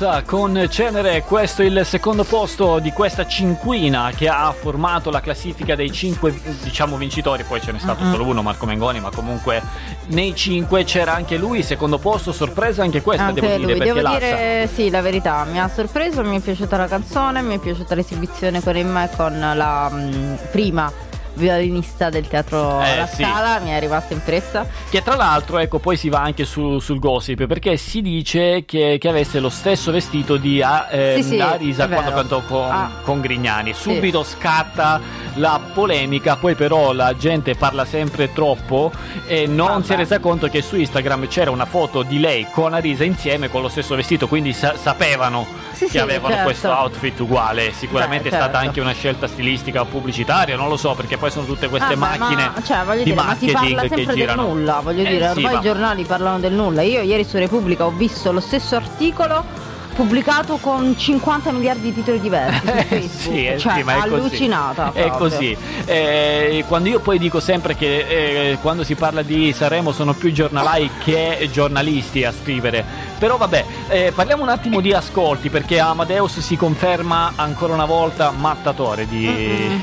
Lazza 0.01 0.23
con 0.25 0.67
Cenere, 0.71 1.23
questo 1.25 1.61
è 1.61 1.67
il 1.67 1.83
secondo 1.85 2.25
posto 2.25 2.79
di 2.79 2.91
questa 2.91 3.27
cinquina 3.27 4.11
che 4.17 4.29
ha 4.29 4.51
formato 4.53 5.11
la 5.11 5.21
classifica 5.21 5.75
dei 5.75 5.93
cinque 5.93 6.35
diciamo 6.63 6.97
vincitori, 6.97 7.45
poi 7.45 7.61
ce 7.61 7.71
n'è 7.71 7.79
stato 7.79 8.05
solo 8.11 8.25
uno, 8.25 8.41
Marco 8.41 8.65
Mengoni, 8.65 8.99
ma 8.99 9.11
comunque 9.11 9.63
nei 10.07 10.35
cinque 10.35 10.85
c'era 10.85 11.13
anche 11.13 11.37
lui, 11.37 11.63
secondo 11.63 11.99
posto, 11.99 12.33
sorpresa 12.33 12.83
anche 12.83 13.03
questa, 13.03 13.25
Anche 13.25 13.43
devo 13.43 13.57
dire, 13.57 13.63
lui, 13.63 13.77
perché 13.77 13.93
devo 13.93 14.01
Lazza 14.01 14.19
dire 14.19 14.71
sì, 14.73 14.89
la 14.89 15.03
verità, 15.03 15.45
mi 15.45 15.61
ha 15.61 15.69
sorpreso, 15.69 16.23
mi 16.23 16.39
è 16.39 16.41
piaciuta 16.41 16.79
la 16.79 16.87
canzone, 16.87 17.43
mi 17.43 17.57
è 17.57 17.59
piaciuta 17.59 17.95
l'esibizione 17.95 18.63
con 18.63 18.77
Emma 18.77 19.05
e 19.05 19.15
con 19.15 19.39
la 19.39 19.91
mm, 19.93 20.35
prima 20.51 20.91
violinista 21.35 22.11
del 22.11 22.27
teatro 22.29 22.81
Eh, 22.83 22.97
La 22.97 23.07
sì. 23.07 23.23
Scala, 23.23 23.59
mi 23.61 23.71
è 23.71 23.79
rimasta 23.81 24.13
impressa. 24.15 24.67
Che 24.89 25.03
tra 25.03 25.17
l'altro, 25.17 25.59
ecco, 25.59 25.79
poi 25.79 25.97
si 25.97 26.09
va 26.09 26.21
anche 26.21 26.45
su- 26.45 26.79
sul 26.81 26.99
gossip 26.99 27.47
perché 27.47 27.77
si 27.77 28.03
dice 28.03 28.65
che, 28.65 28.97
che 29.01 29.09
avesse 29.09 29.41
lo 29.41 29.49
stesso 29.49 29.91
vestito 29.93 30.37
di 30.37 30.63
A- 30.63 30.89
ehm, 30.91 31.17
Sì, 31.21 31.29
sì, 31.29 31.41
Arisa 31.41 31.89
quando 31.89 32.13
cantò 32.13 32.41
con, 32.43 32.71
Ah. 32.71 32.91
con 33.03 33.21
Grignani. 33.21 33.73
Subito 33.75 34.23
scatta 34.23 35.01
la 35.35 35.61
polemica, 35.73 36.37
poi 36.37 36.55
però 36.55 36.93
la 36.93 37.17
gente 37.17 37.55
parla 37.55 37.85
sempre 37.85 38.33
troppo 38.33 38.91
e 39.27 39.47
non 39.47 39.67
Vabbè. 39.69 39.85
si 39.85 39.93
è 39.93 39.97
resa 39.97 40.19
conto 40.19 40.49
che 40.49 40.61
su 40.63 40.77
Instagram 40.77 41.29
c'era 41.29 41.51
una 41.51 41.67
foto 41.67 42.03
di 42.03 42.19
lei 42.19 42.47
con 42.53 42.75
Arisa 42.75 43.05
insieme 43.05 43.49
con 43.49 43.63
lo 43.63 43.69
stesso 43.69 43.95
vestito, 43.95 44.27
quindi 44.29 44.53
sa- 44.53 44.75
sapevano 44.77 45.47
Sì, 45.73 45.85
che 45.85 45.91
sì, 45.93 45.99
avevano 45.99 46.35
certo. 46.35 46.45
questo 46.51 46.71
outfit 46.71 47.19
uguale. 47.21 47.73
Sicuramente 47.73 48.29
Beh, 48.29 48.35
è 48.37 48.39
stata 48.39 48.53
certo. 48.53 48.67
anche 48.67 48.81
una 48.81 48.93
scelta 48.93 49.27
stilistica 49.29 49.81
o 49.81 49.85
pubblicitaria, 49.85 50.57
non 50.57 50.69
lo 50.69 50.77
so, 50.77 50.95
perché 50.95 51.17
poi 51.21 51.31
sono 51.31 51.45
tutte 51.47 51.69
queste 51.69 51.93
Ah, 51.93 51.97
macchine 51.97 52.51
ma, 52.55 52.63
cioè, 52.65 52.83
voglio 52.85 52.99
di 53.05 53.05
dire, 53.05 53.15
ma 53.15 53.23
si 53.37 53.47
marketing 53.47 53.53
parla 53.53 53.83
che 53.83 53.89
sempre 53.89 54.05
del 54.07 54.17
girano. 54.17 54.43
nulla, 54.49 54.81
voglio 54.83 55.03
Eh, 55.05 55.09
dire, 55.11 55.25
sì, 55.27 55.37
ormai 55.37 55.53
ma- 55.53 55.59
i 55.59 55.63
giornali 55.63 56.05
parlano 56.05 56.39
del 56.41 56.53
nulla. 56.55 56.83
Io 56.83 57.01
ieri 57.03 57.25
su 57.25 57.37
Repubblica 57.37 57.85
ho 57.87 57.91
visto 57.91 58.33
lo 58.33 58.41
stesso 58.41 58.75
articolo 58.75 59.45
pubblicato 60.05 60.57
con 60.57 60.97
50 60.97 61.53
miliardi 61.53 61.83
di 61.83 61.93
titoli 61.93 62.21
diversi 62.21 62.61
su 62.65 62.71
Eh, 62.71 62.85
Facebook. 62.85 63.11
sì, 63.21 63.47
eh, 63.47 63.59
cioè, 63.59 63.75
sì, 63.75 63.83
ma 63.83 63.93
è 63.97 63.99
così. 64.09 64.15
allucinata. 64.15 64.93
È 64.95 65.03
proprio. 65.09 65.19
così. 65.19 65.57
Eh, 65.85 66.65
quando 66.67 66.89
io 66.89 67.01
poi 67.01 67.19
dico 67.19 67.39
sempre 67.39 67.77
che 67.77 68.07
eh, 68.53 68.59
quando 68.63 68.83
si 68.83 68.95
parla 68.95 69.21
di 69.21 69.53
Sanremo 69.53 69.93
sono 69.93 70.15
più 70.15 70.33
giornalai 70.33 70.89
che 71.05 71.51
giornalisti 71.53 72.25
a 72.25 72.33
scrivere. 72.33 72.83
Però 73.19 73.37
vabbè, 73.37 73.65
eh, 73.89 74.13
parliamo 74.15 74.43
un 74.43 74.49
attimo 74.49 74.81
di 74.81 74.95
ascolti 74.95 75.51
perché 75.51 75.79
Amadeus 75.79 76.39
si 76.39 76.57
conferma 76.57 77.33
ancora 77.37 77.75
una 77.75 77.85
volta 77.85 78.31
mattatore 78.31 79.07
di 79.07 79.27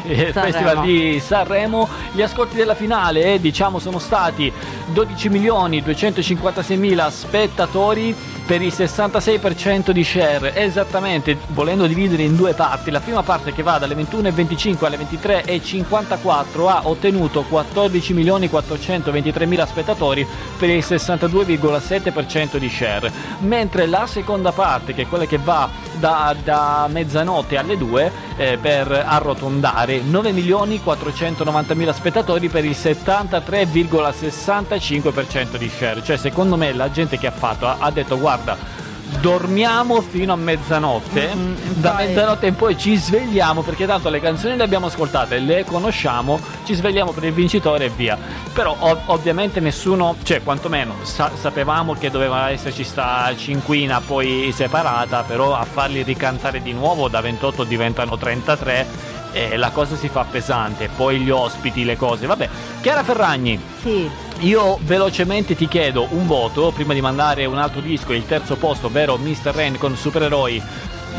Sanremo. 0.04 0.32
Festival 0.32 0.82
di 0.82 1.20
Sanremo. 1.24 1.88
Gli 2.12 2.24
ascolti 2.24 2.56
della 2.56 2.74
finale, 2.74 3.40
diciamo, 3.40 3.78
sono 3.78 4.00
stati 4.00 4.52
12 4.88 5.30
milioni 5.30 5.84
256 5.84 6.76
mila 6.78 7.12
spettatori 7.12 8.16
per 8.48 8.62
il 8.62 8.72
66% 8.74 9.92
di 9.92 10.06
share, 10.06 10.56
esattamente 10.56 11.38
volendo 11.48 11.86
dividere 11.86 12.24
in 12.24 12.38
due 12.38 12.54
parti, 12.54 12.92
la 12.92 13.02
prima 13.02 13.22
parte 13.22 13.52
che 13.52 13.62
va 13.62 13.78
dalle 13.78 13.94
21.25 13.94 14.86
alle 14.86 14.98
23.54 14.98 16.70
ha 16.70 16.88
ottenuto 16.88 17.44
14 17.44 18.14
milioni 18.14 18.48
423 18.48 19.46
mila 19.46 19.66
spettatori 19.66 20.26
per 20.58 20.70
il 20.70 20.80
62,7% 20.80 22.56
di 22.56 22.70
share, 22.70 23.12
mentre 23.40 23.86
la 23.86 24.08
seconda 24.08 24.54
parte 24.54 24.94
che 24.94 25.02
è 25.02 25.08
quella 25.08 25.26
che 25.26 25.40
va 25.44 25.70
da, 26.00 26.36
da 26.44 26.88
mezzanotte 26.90 27.58
alle 27.58 27.78
2 27.78 28.12
eh, 28.38 28.58
per 28.60 28.92
arrotondare. 28.92 30.02
9 30.02 30.32
milioni 30.32 30.82
490 30.82 31.76
mila 31.76 31.94
spettatori 31.94 32.50
per 32.50 32.66
il 32.66 32.72
73,65% 32.72 35.58
di 35.58 35.70
share, 35.70 36.04
cioè 36.04 36.18
secondo 36.18 36.58
me 36.58 36.74
la 36.74 36.92
gente 36.92 37.18
che 37.18 37.28
ha 37.28 37.32
fatto 37.32 37.68
ha, 37.68 37.78
ha 37.80 37.92
detto 37.92 38.18
guarda 38.18 38.87
dormiamo 39.22 40.02
fino 40.02 40.34
a 40.34 40.36
mezzanotte, 40.36 41.32
Mm, 41.36 41.56
da 41.76 41.92
poi- 41.92 42.08
mezzanotte 42.08 42.48
in 42.48 42.56
poi 42.56 42.78
ci 42.78 42.96
svegliamo 42.96 43.62
perché 43.62 43.86
tanto 43.86 44.10
le 44.10 44.20
canzoni 44.20 44.56
le 44.56 44.64
abbiamo 44.64 44.88
ascoltate, 44.88 45.40
le 45.40 45.64
conosciamo, 45.66 46.40
ci 46.66 46.74
svegliamo 46.74 47.12
per 47.12 47.24
il 47.24 47.34
vincitore 47.34 47.86
e 47.86 47.90
via. 47.90 48.18
Però 48.54 48.76
ov- 48.80 49.02
ovviamente 49.08 49.60
nessuno, 49.60 50.16
cioè 50.24 50.44
quantomeno 50.44 50.96
sa- 51.04 51.32
sapevamo 51.40 51.94
che 51.94 52.10
doveva 52.12 52.50
esserci 52.50 52.84
sta 52.84 53.34
cinquina 53.36 54.02
poi 54.06 54.52
separata, 54.54 55.24
però 55.24 55.56
a 55.56 55.66
farli 55.66 56.04
ricantare 56.04 56.62
di 56.62 56.74
nuovo 56.74 57.08
da 57.08 57.22
28 57.22 57.64
diventano 57.64 58.18
33 58.18 59.07
e 59.38 59.58
la 59.58 59.70
cosa 59.70 59.96
si 59.96 60.10
fa 60.10 60.26
pesante, 60.30 60.90
poi 60.96 61.20
gli 61.20 61.30
ospiti, 61.30 61.84
le 61.86 61.96
cose. 61.98 62.26
Vabbè, 62.26 62.50
Chiara 62.82 63.04
Ferragni, 63.04 63.60
Sì. 63.82 64.10
io 64.40 64.78
velocemente 64.82 65.56
ti 65.56 65.68
chiedo 65.68 66.08
un 66.12 66.26
voto 66.26 66.72
prima 66.72 66.94
di 66.94 67.02
mandare 67.02 67.46
un 67.46 67.58
altro 67.58 67.82
disco, 67.82 68.14
il 68.14 68.26
terzo 68.26 68.56
posto, 68.56 68.88
ovvero 68.88 69.18
Mr. 69.18 69.52
Rain 69.54 69.78
con 69.78 69.96
Supereroi. 69.96 70.62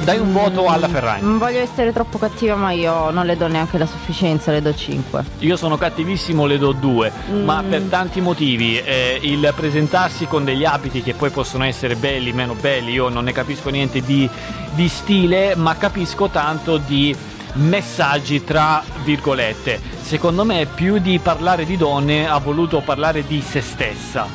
Dai 0.00 0.18
un 0.18 0.32
voto 0.32 0.66
alla 0.66 0.86
Ferragni. 0.86 1.22
Non 1.22 1.38
voglio 1.38 1.58
essere 1.58 1.92
troppo 1.92 2.18
cattiva, 2.18 2.54
ma 2.54 2.70
io 2.70 3.10
non 3.10 3.26
le 3.26 3.36
do 3.36 3.48
neanche 3.48 3.78
la 3.78 3.86
sufficienza, 3.86 4.52
le 4.52 4.62
do 4.62 4.72
5. 4.72 5.24
Io 5.40 5.56
sono 5.56 5.76
cattivissimo, 5.76 6.46
le 6.46 6.56
do 6.56 6.70
due, 6.70 7.10
ma 7.42 7.64
per 7.68 7.82
tanti 7.88 8.20
motivi. 8.20 8.78
Eh, 8.78 9.18
il 9.22 9.52
presentarsi 9.56 10.26
con 10.26 10.44
degli 10.44 10.64
abiti 10.64 11.02
che 11.02 11.14
poi 11.14 11.30
possono 11.30 11.64
essere 11.64 11.96
belli, 11.96 12.32
meno 12.32 12.54
belli, 12.54 12.92
io 12.92 13.08
non 13.08 13.24
ne 13.24 13.32
capisco 13.32 13.70
niente 13.70 14.00
di, 14.00 14.28
di 14.74 14.86
stile, 14.88 15.56
ma 15.56 15.76
capisco 15.76 16.28
tanto 16.28 16.76
di 16.76 17.16
messaggi 17.54 18.44
tra 18.44 18.82
virgolette. 19.04 19.96
Secondo 20.00 20.44
me 20.44 20.66
più 20.66 20.98
di 20.98 21.18
parlare 21.18 21.64
di 21.64 21.76
donne 21.76 22.28
ha 22.28 22.38
voluto 22.38 22.80
parlare 22.80 23.26
di 23.26 23.42
se 23.42 23.60
stessa. 23.60 24.26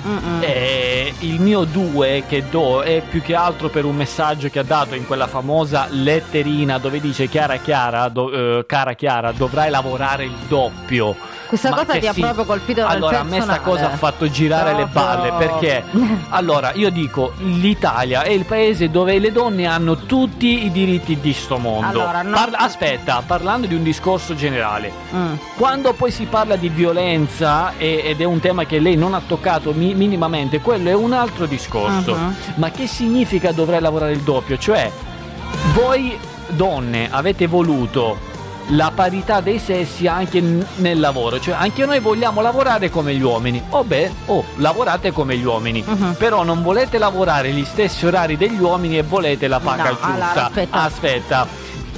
E 0.42 1.14
il 1.20 1.40
mio 1.40 1.64
2 1.64 2.26
che 2.28 2.44
do 2.50 2.82
è 2.82 3.02
più 3.02 3.22
che 3.22 3.34
altro 3.34 3.70
per 3.70 3.86
un 3.86 3.96
messaggio 3.96 4.50
che 4.50 4.60
ha 4.60 4.64
dato 4.64 4.96
in 4.96 5.08
quella 5.08 5.28
famosa 5.28 5.88
letterina 5.90 6.78
dove 6.78 7.00
dice 7.00 7.28
Chiara 7.28 7.58
Chiara, 7.58 8.08
do- 8.10 8.60
eh, 8.60 8.66
cara 8.66 8.94
Chiara, 8.94 9.32
dovrai 9.32 9.70
lavorare 9.70 10.26
il 10.26 10.36
doppio. 10.48 11.16
Questa 11.48 11.70
Ma 11.70 11.76
cosa 11.78 11.98
ti 12.00 12.08
ha 12.08 12.14
sì. 12.14 12.22
proprio 12.22 12.46
colpito 12.46 12.86
Allora, 12.86 13.20
a 13.20 13.24
me 13.24 13.42
sta 13.42 13.60
cosa 13.60 13.92
ha 13.92 13.98
fatto 13.98 14.30
girare 14.30 14.74
le 14.74 14.86
balle 14.86 15.28
Proprio- 15.28 15.50
perché 15.58 15.84
allora 16.30 16.72
io 16.74 16.90
dico 16.90 17.34
l'Italia 17.38 18.24
è 18.24 18.30
il 18.32 18.46
paese 18.46 18.90
dove 18.90 19.20
le 19.20 19.32
donne 19.32 19.66
hanno 19.68 19.96
tutti 19.98 20.66
i 20.66 20.72
diritti 20.72 21.20
di 21.20 21.34
sto 21.34 21.58
mondo. 21.58 21.88
Allora, 22.02 22.22
no- 22.24 22.36
Parla- 22.36 22.58
aspetta, 22.58 23.22
parlando 23.26 23.68
di 23.68 23.76
un 23.76 23.84
discorso 23.84 24.34
generale. 24.36 24.92
Mm. 25.16 25.34
Quando 25.58 25.94
poi 25.94 26.10
si 26.12 26.26
parla 26.26 26.56
di 26.56 26.70
violenza 26.70 27.74
e- 27.78 28.02
ed 28.06 28.20
è 28.22 28.24
un 28.24 28.40
tema 28.40 28.66
che 28.66 28.80
lei 28.80 28.96
non 28.96 29.14
ha 29.14 29.22
toccato 29.26 29.74
mi- 29.74 29.94
minimamente, 29.94 30.60
quello 30.60 30.90
è 30.90 30.94
un 30.94 31.14
altro 31.14 31.46
discorso. 31.46 32.16
Mhm. 32.16 32.36
Ma 32.56 32.72
che 32.72 32.88
significa 32.88 33.52
dovrei 33.52 33.80
lavorare 33.80 34.14
il 34.14 34.22
doppio? 34.22 34.58
Cioè, 34.58 34.92
voi 35.74 36.18
donne 36.48 37.08
avete 37.12 37.48
voluto 37.48 38.18
la 38.70 38.92
parità 38.94 39.42
dei 39.42 39.60
sessi 39.60 40.08
anche 40.08 40.42
nel 40.76 41.00
lavoro, 41.00 41.40
cioè 41.40 41.56
anche 41.58 41.86
noi 41.86 42.00
vogliamo 42.00 42.42
lavorare 42.42 42.90
come 42.90 43.14
gli 43.14 43.22
uomini. 43.22 43.62
Oh 43.70 43.84
beh, 43.84 44.12
oh, 44.28 44.44
lavorate 44.58 45.12
come 45.12 45.36
gli 45.38 45.44
uomini, 45.44 45.84
Mhm. 45.86 46.16
però 46.18 46.44
non 46.44 46.62
volete 46.64 46.98
lavorare 46.98 47.52
gli 47.52 47.66
stessi 47.66 48.06
orari 48.06 48.38
degli 48.38 48.60
uomini 48.60 48.98
e 48.98 49.04
volete 49.04 49.48
la 49.48 49.60
paga 49.60 49.84
No, 49.84 49.90
giusta. 49.90 50.06
allora, 50.08 50.46
aspetta. 50.46 50.82
Aspetta. 50.82 51.48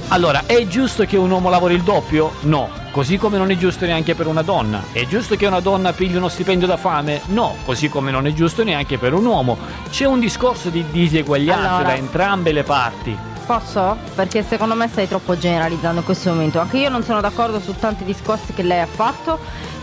Allora, 0.08 0.42
è 0.46 0.66
giusto 0.68 1.04
che 1.04 1.16
un 1.16 1.30
uomo 1.30 1.50
lavori 1.50 1.74
il 1.74 1.82
doppio? 1.82 2.32
No. 2.42 2.68
Così 2.92 3.18
come 3.18 3.38
non 3.38 3.50
è 3.50 3.56
giusto 3.56 3.84
neanche 3.86 4.14
per 4.14 4.26
una 4.28 4.42
donna. 4.42 4.82
È 4.92 5.04
giusto 5.06 5.34
che 5.36 5.46
una 5.46 5.60
donna 5.60 5.92
pigli 5.92 6.14
uno 6.16 6.28
stipendio 6.28 6.66
da 6.66 6.76
fame? 6.76 7.20
No. 7.26 7.56
Così 7.64 7.88
come 7.88 8.10
non 8.10 8.26
è 8.26 8.32
giusto 8.32 8.62
neanche 8.64 8.98
per 8.98 9.12
un 9.14 9.24
uomo. 9.26 9.58
C'è 9.90 10.04
un 10.06 10.20
discorso 10.20 10.68
di 10.70 10.84
diseguaglianza 10.90 11.68
Allora. 11.70 11.88
da 11.88 11.94
entrambe 11.96 12.52
le 12.52 12.62
parti. 12.62 13.18
Posso? 13.46 13.96
Perché 14.16 14.42
secondo 14.42 14.74
me 14.74 14.88
stai 14.88 15.06
troppo 15.06 15.38
generalizzando 15.38 16.00
in 16.00 16.04
questo 16.04 16.30
momento. 16.30 16.58
Anche 16.58 16.78
io 16.78 16.88
non 16.88 17.04
sono 17.04 17.20
d'accordo 17.20 17.60
su 17.60 17.74
tanti 17.78 18.02
discorsi 18.02 18.52
che 18.52 18.62
lei 18.62 18.80
ha 18.80 18.86
fatto. 18.86 19.38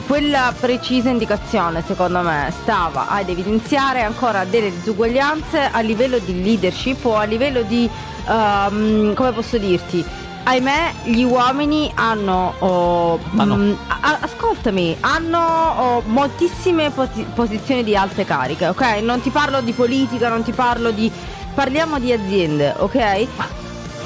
Quella 0.06 0.54
precisa 0.60 1.10
indicazione, 1.10 1.82
secondo 1.82 2.19
me, 2.19 2.52
stava 2.62 3.08
ad 3.08 3.30
evidenziare 3.30 4.02
ancora 4.02 4.43
delle 4.43 4.69
disuguaglianze 4.69 5.69
a 5.71 5.80
livello 5.80 6.19
di 6.19 6.43
leadership 6.43 7.06
o 7.06 7.15
a 7.15 7.23
livello 7.23 7.62
di, 7.62 7.89
ehm, 8.28 9.13
come 9.13 9.32
posso 9.32 9.58
dirti, 9.58 10.04
ahimè, 10.43 10.93
gli 11.06 11.23
uomini 11.23 11.89
hanno, 11.95 12.54
oh, 12.60 13.17
no. 13.32 13.56
mm, 13.56 13.73
a- 13.88 14.17
ascoltami, 14.19 14.97
hanno 14.99 15.39
oh, 15.39 16.04
moltissime 16.06 16.89
posi- 16.91 17.26
posizioni 17.34 17.82
di 17.86 17.95
alte 17.95 18.26
cariche, 18.26 18.67
ok? 18.67 18.82
Non 19.02 19.21
ti 19.21 19.30
parlo 19.30 19.62
di 19.62 19.71
politica, 19.71 20.28
non 20.28 20.43
ti 20.43 20.52
parlo 20.52 20.91
di... 20.91 21.10
Parliamo 21.54 22.00
di 22.00 22.12
aziende, 22.12 22.74
ok? 22.78 23.28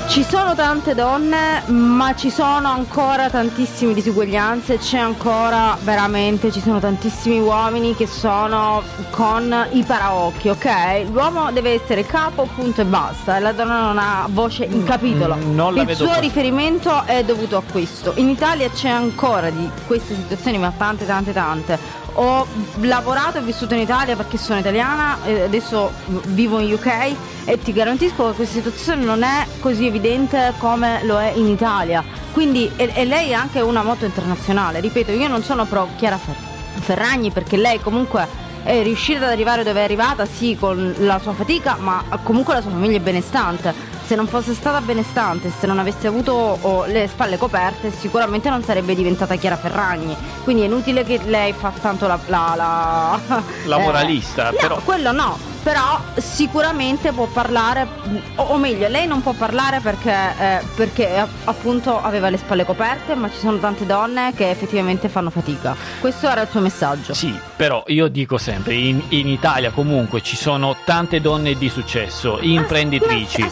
Ci 0.07 0.23
sono 0.23 0.55
tante 0.55 0.95
donne, 0.95 1.63
ma 1.67 2.15
ci 2.15 2.29
sono 2.29 2.69
ancora 2.69 3.29
tantissime 3.29 3.93
disuguaglianze, 3.93 4.77
c'è 4.77 4.97
ancora 4.97 5.77
veramente, 5.81 6.49
ci 6.51 6.61
sono 6.61 6.79
tantissimi 6.79 7.39
uomini 7.39 7.93
che 7.93 8.07
sono 8.07 8.81
con 9.09 9.67
i 9.71 9.83
paraocchi, 9.83 10.47
ok? 10.49 11.05
L'uomo 11.11 11.51
deve 11.51 11.73
essere 11.81 12.05
capo, 12.05 12.47
punto 12.55 12.81
e 12.81 12.85
basta, 12.85 13.39
la 13.39 13.51
donna 13.51 13.81
non 13.81 13.97
ha 13.97 14.27
voce 14.29 14.63
in 14.63 14.83
capitolo. 14.85 15.35
Mm, 15.35 15.55
non 15.55 15.73
la 15.73 15.81
Il 15.81 15.93
suo 15.95 16.07
così. 16.07 16.19
riferimento 16.21 17.03
è 17.05 17.23
dovuto 17.25 17.57
a 17.57 17.63
questo. 17.69 18.13
In 18.15 18.29
Italia 18.29 18.69
c'è 18.69 18.89
ancora 18.89 19.49
di 19.49 19.69
queste 19.87 20.15
situazioni, 20.15 20.57
ma 20.57 20.71
tante, 20.75 21.05
tante, 21.05 21.33
tante. 21.33 22.05
Ho 22.19 22.47
lavorato 22.79 23.37
e 23.37 23.41
vissuto 23.41 23.75
in 23.75 23.81
Italia 23.81 24.15
perché 24.15 24.39
sono 24.39 24.57
italiana, 24.57 25.19
e 25.23 25.41
adesso 25.41 25.91
vivo 26.29 26.57
in 26.59 26.73
UK 26.73 27.15
e 27.45 27.59
ti 27.59 27.71
garantisco 27.71 28.29
che 28.29 28.33
questa 28.33 28.55
situazione 28.55 29.03
non 29.03 29.21
è 29.21 29.45
così 29.59 29.85
evidente 29.85 30.53
come 30.57 31.03
lo 31.03 31.19
è 31.19 31.31
in 31.35 31.47
Italia. 31.47 32.03
Quindi, 32.33 32.71
e, 32.75 32.91
e 32.91 33.05
lei 33.05 33.29
è 33.29 33.33
anche 33.33 33.61
una 33.61 33.83
moto 33.83 34.05
internazionale. 34.05 34.79
Ripeto, 34.79 35.11
io 35.11 35.27
non 35.27 35.43
sono 35.43 35.65
pro 35.65 35.89
Chiara 35.95 36.17
Fer- 36.17 36.35
Ferragni 36.79 37.29
perché 37.29 37.55
lei 37.55 37.79
comunque 37.79 38.27
è 38.63 38.81
riuscita 38.81 39.25
ad 39.25 39.31
arrivare 39.31 39.63
dove 39.63 39.79
è 39.79 39.83
arrivata, 39.83 40.25
sì, 40.25 40.57
con 40.59 40.95
la 40.97 41.19
sua 41.19 41.33
fatica, 41.33 41.77
ma 41.79 42.03
comunque 42.23 42.55
la 42.55 42.61
sua 42.61 42.71
famiglia 42.71 42.97
è 42.97 43.01
benestante. 43.01 43.95
Se 44.07 44.15
non 44.15 44.25
fosse 44.27 44.53
stata 44.53 44.79
benestante, 44.79 45.51
se 45.59 45.67
non 45.67 45.79
avesse 45.79 46.07
avuto 46.07 46.31
oh, 46.61 46.85
le 46.85 47.09
spalle 47.09 47.37
coperte, 47.37 47.91
sicuramente 47.91 48.49
non 48.49 48.63
sarebbe 48.63 48.95
diventata 48.95 49.35
Chiara 49.35 49.57
Ferragni. 49.57 50.15
Quindi 50.45 50.61
è 50.61 50.65
inutile 50.65 51.03
che 51.03 51.19
lei 51.25 51.51
fa 51.51 51.73
tanto 51.81 52.07
la. 52.07 52.17
la, 52.27 52.53
la- 52.55 53.19
La 53.65 53.77
moralista, 53.83 54.51
no, 54.51 54.57
però- 54.57 54.79
quello 54.85 55.11
no. 55.11 55.37
Però 55.63 55.99
sicuramente 56.15 57.11
può 57.11 57.25
parlare, 57.25 57.87
o, 58.35 58.55
meglio, 58.57 58.87
lei 58.87 59.05
non 59.05 59.21
può 59.21 59.33
parlare 59.33 59.79
perché, 59.81 60.13
eh, 60.39 60.61
perché 60.75 61.15
eh, 61.17 61.25
appunto 61.43 62.01
aveva 62.01 62.29
le 62.29 62.37
spalle 62.37 62.63
coperte, 62.63 63.15
ma 63.15 63.29
ci 63.29 63.37
sono 63.37 63.57
tante 63.57 63.85
donne 63.85 64.33
che 64.33 64.49
effettivamente 64.49 65.09
fanno 65.09 65.29
fatica. 65.29 65.75
Questo 65.99 66.29
era 66.29 66.41
il 66.43 66.47
suo 66.49 66.61
messaggio. 66.61 67.13
Sì, 67.13 67.37
però 67.55 67.83
io 67.87 68.07
dico 68.07 68.37
sempre, 68.37 68.75
in, 68.75 69.01
in 69.09 69.27
Italia 69.27 69.71
comunque 69.71 70.21
ci 70.21 70.35
sono 70.35 70.75
tante 70.85 71.19
donne 71.19 71.55
di 71.57 71.69
successo, 71.69 72.37
imprenditrici, 72.41 73.45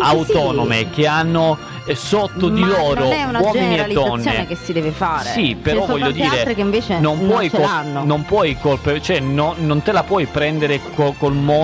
autonome, 0.00 0.78
sì. 0.78 0.90
che 0.90 1.06
hanno 1.06 1.56
eh, 1.84 1.94
sotto 1.94 2.48
di 2.48 2.60
Ma 2.60 2.66
loro 2.66 3.10
è 3.10 3.22
una 3.24 3.40
uomini 3.40 3.78
e 3.78 3.92
donne. 3.92 4.46
che 4.46 4.56
si 4.56 4.72
deve 4.72 4.90
fare. 4.90 5.30
Sì, 5.30 5.56
però 5.60 5.86
voglio 5.86 6.10
dire, 6.10 6.26
altre 6.26 6.54
che 6.54 6.60
invece 6.60 6.98
non, 6.98 7.18
non 7.18 7.28
puoi 7.28 7.50
l'hanno. 7.50 8.04
non 8.04 8.24
puoi 8.24 8.58
colpe- 8.58 9.00
cioè 9.00 9.20
no- 9.20 9.54
non 9.58 9.82
te 9.82 9.92
la 9.92 10.02
puoi 10.02 10.26
prendere 10.26 10.80
co- 10.94 11.14
col 11.18 11.32
mondo 11.32 11.60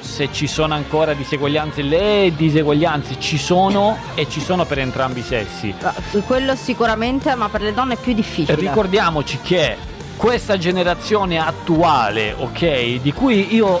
se 0.00 0.28
ci 0.32 0.46
sono 0.46 0.74
ancora 0.74 1.12
diseguaglianze. 1.12 1.82
Le 1.82 2.32
diseguaglianze 2.36 3.18
ci 3.18 3.36
sono 3.36 3.98
e 4.14 4.28
ci 4.28 4.40
sono 4.40 4.64
per 4.64 4.78
entrambi 4.78 5.20
i 5.20 5.22
sessi. 5.22 5.74
Ah, 5.82 5.94
Quello 6.24 6.54
sicuramente, 6.54 7.34
ma 7.34 7.48
per 7.48 7.62
le 7.62 7.74
donne 7.74 7.94
è 7.94 7.96
più 7.96 8.12
difficile. 8.12 8.54
Ricordiamoci 8.54 9.38
che 9.42 9.76
questa 10.16 10.56
generazione 10.56 11.38
attuale, 11.38 12.34
ok, 12.38 13.00
di 13.00 13.12
cui 13.12 13.54
io 13.54 13.80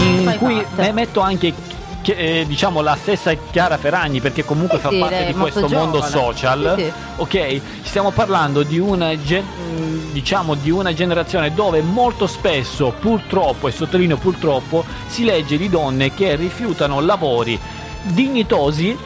in 0.00 0.22
Fai 0.24 0.36
cui 0.36 0.64
metto 0.92 1.20
anche 1.20 1.52
che, 2.00 2.12
eh, 2.40 2.44
diciamo 2.46 2.80
la 2.80 2.96
stessa 3.00 3.32
Chiara 3.34 3.76
Ferragni 3.76 4.20
perché 4.20 4.44
comunque 4.44 4.78
Sì, 4.78 4.82
fa 4.84 4.90
sì, 4.90 4.98
parte 4.98 5.26
di 5.26 5.32
questo 5.34 5.68
mondo 5.68 5.96
giovane. 6.00 6.10
social 6.10 6.74
Sì, 6.76 6.92
ok 7.16 7.60
stiamo 7.82 8.10
parlando 8.10 8.62
di 8.62 8.78
una 8.78 9.20
gen- 9.20 9.44
mh, 9.44 10.12
diciamo 10.12 10.54
di 10.54 10.70
una 10.70 10.94
generazione 10.94 11.52
dove 11.52 11.80
molto 11.82 12.26
spesso 12.26 12.94
purtroppo 12.98 13.68
e 13.68 13.72
sottolineo 13.72 14.16
purtroppo 14.16 14.84
si 15.06 15.24
legge 15.24 15.56
di 15.58 15.68
donne 15.68 16.14
che 16.14 16.34
rifiutano 16.36 17.00
lavori 17.00 17.58
dignitosi 18.02 18.96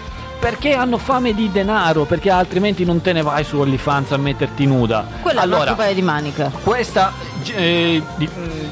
perché 0.42 0.74
hanno 0.74 0.98
fame 0.98 1.34
di 1.34 1.52
denaro 1.52 2.04
perché 2.04 2.28
altrimenti 2.28 2.84
non 2.84 3.00
te 3.00 3.12
ne 3.12 3.22
vai 3.22 3.44
su 3.44 3.60
OnlyFans 3.60 4.10
a 4.10 4.16
metterti 4.16 4.66
nuda. 4.66 5.06
Quello 5.20 5.40
è 5.40 5.44
un 5.44 5.52
allora 5.52 5.74
paio 5.74 5.94
di 5.94 6.02
maniche. 6.02 6.50
questa 6.64 7.12
eh, 7.54 8.02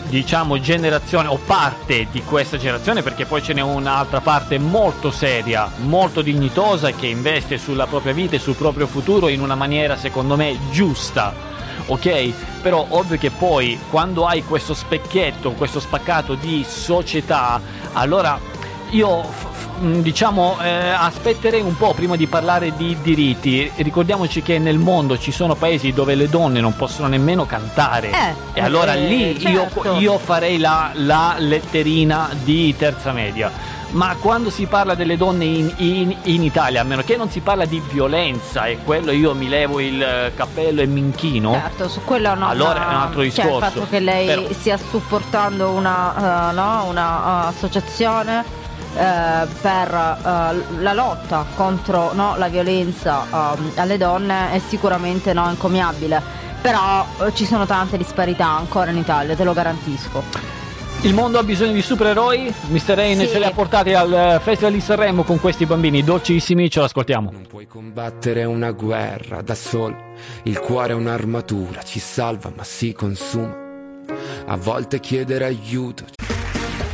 diciamo 0.08 0.58
generazione 0.58 1.28
o 1.28 1.36
parte 1.36 2.08
di 2.10 2.24
questa 2.24 2.56
generazione 2.56 3.02
perché 3.02 3.24
poi 3.24 3.40
ce 3.40 3.52
n'è 3.52 3.60
un'altra 3.60 4.20
parte 4.20 4.58
molto 4.58 5.12
seria 5.12 5.70
molto 5.76 6.22
dignitosa 6.22 6.90
che 6.90 7.06
investe 7.06 7.56
sulla 7.56 7.86
propria 7.86 8.14
vita 8.14 8.34
e 8.34 8.40
sul 8.40 8.56
proprio 8.56 8.88
futuro 8.88 9.28
in 9.28 9.40
una 9.40 9.54
maniera 9.54 9.96
secondo 9.96 10.34
me 10.34 10.58
giusta. 10.72 11.32
Ok? 11.86 12.32
Però 12.62 12.84
ovvio 12.88 13.16
che 13.16 13.30
poi 13.30 13.78
quando 13.90 14.26
hai 14.26 14.42
questo 14.42 14.74
specchietto 14.74 15.52
questo 15.52 15.78
spaccato 15.78 16.34
di 16.34 16.66
società 16.68 17.60
allora 17.92 18.58
io 18.90 19.22
f- 19.22 19.59
diciamo 19.80 20.58
eh, 20.60 20.90
aspetterei 20.90 21.62
un 21.62 21.74
po' 21.76 21.94
prima 21.94 22.14
di 22.16 22.26
parlare 22.26 22.76
di 22.76 22.96
diritti 23.00 23.70
ricordiamoci 23.76 24.42
che 24.42 24.58
nel 24.58 24.76
mondo 24.78 25.18
ci 25.18 25.32
sono 25.32 25.54
paesi 25.54 25.92
dove 25.94 26.14
le 26.14 26.28
donne 26.28 26.60
non 26.60 26.76
possono 26.76 27.08
nemmeno 27.08 27.46
cantare 27.46 28.10
Eh, 28.10 28.34
e 28.54 28.60
allora 28.60 28.92
eh, 28.94 29.06
lì 29.06 29.40
io, 29.48 29.68
certo. 29.72 29.94
io 29.98 30.18
farei 30.18 30.58
la, 30.58 30.90
la 30.94 31.36
letterina 31.38 32.28
di 32.44 32.76
terza 32.76 33.12
media 33.12 33.78
ma 33.92 34.14
quando 34.20 34.50
si 34.50 34.66
parla 34.66 34.94
delle 34.94 35.16
donne 35.16 35.44
in, 35.46 35.72
in- 35.78 36.16
in 36.24 36.42
Italia 36.44 36.82
a 36.82 36.84
meno 36.84 37.02
che 37.02 37.16
non 37.16 37.28
si 37.30 37.40
parla 37.40 37.64
di 37.64 37.82
violenza 37.90 38.66
e 38.66 38.78
quello 38.84 39.10
io 39.10 39.34
mi 39.34 39.48
levo 39.48 39.80
il 39.80 40.00
eh, 40.00 40.32
cappello 40.36 40.80
e 40.82 40.86
mi 40.86 41.00
inchino 41.00 41.54
Certo, 41.54 41.88
su 41.88 42.04
quello 42.04 42.32
no. 42.34 42.46
Allora 42.48 42.84
è 42.84 42.86
un 42.94 43.00
altro 43.00 43.14
Cioè, 43.22 43.24
il 43.24 43.32
discorso. 43.32 43.58
fatto 43.60 43.86
che 43.90 43.98
lei 43.98 44.26
Però- 44.26 44.42
stia 44.52 44.76
supportando 44.76 45.70
una, 45.70 46.50
eh, 46.50 46.54
no, 46.54 46.84
una, 46.88 47.46
eh, 47.46 47.48
associazione 47.48 48.58
eh, 48.96 49.46
per 49.60 49.88
eh, 49.94 50.80
la 50.82 50.92
lotta 50.92 51.44
contro 51.54 52.12
no, 52.14 52.36
la 52.36 52.48
violenza 52.48 53.24
ehm, 53.56 53.72
alle 53.76 53.96
donne 53.96 54.52
è 54.52 54.58
sicuramente 54.58 55.32
no, 55.32 55.48
encomiabile. 55.48 56.22
Però 56.60 57.06
eh, 57.24 57.34
ci 57.34 57.46
sono 57.46 57.64
tante 57.66 57.96
disparità 57.96 58.46
ancora 58.46 58.90
in 58.90 58.98
Italia, 58.98 59.34
te 59.34 59.44
lo 59.44 59.52
garantisco. 59.54 60.22
il 61.02 61.14
mondo 61.14 61.38
ha 61.38 61.42
bisogno 61.42 61.72
di 61.72 61.80
supereroi 61.80 62.52
Mr. 62.68 62.94
Rain 62.94 63.18
Sì. 63.20 63.28
ce 63.28 63.38
li 63.38 63.44
ha 63.44 63.52
portati 63.52 63.94
al 63.94 64.12
eh, 64.12 64.40
Festival 64.42 64.74
di 64.74 64.80
Sanremo 64.80 65.22
con 65.22 65.40
questi 65.40 65.64
bambini 65.64 66.04
dolcissimi 66.04 66.68
ce 66.68 66.80
l'ascoltiamo 66.80 67.30
Non 67.32 67.46
puoi 67.46 67.66
combattere 67.66 68.44
una 68.44 68.72
guerra 68.72 69.40
da 69.40 69.54
solo, 69.54 69.96
il 70.42 70.58
cuore 70.58 70.92
è 70.92 70.94
un'armatura, 70.94 71.82
ci 71.82 71.98
salva 72.00 72.52
ma 72.54 72.64
si 72.64 72.92
consuma. 72.92 73.56
A 74.46 74.56
volte 74.56 75.00
chiedere 75.00 75.46
aiuto 75.46 76.04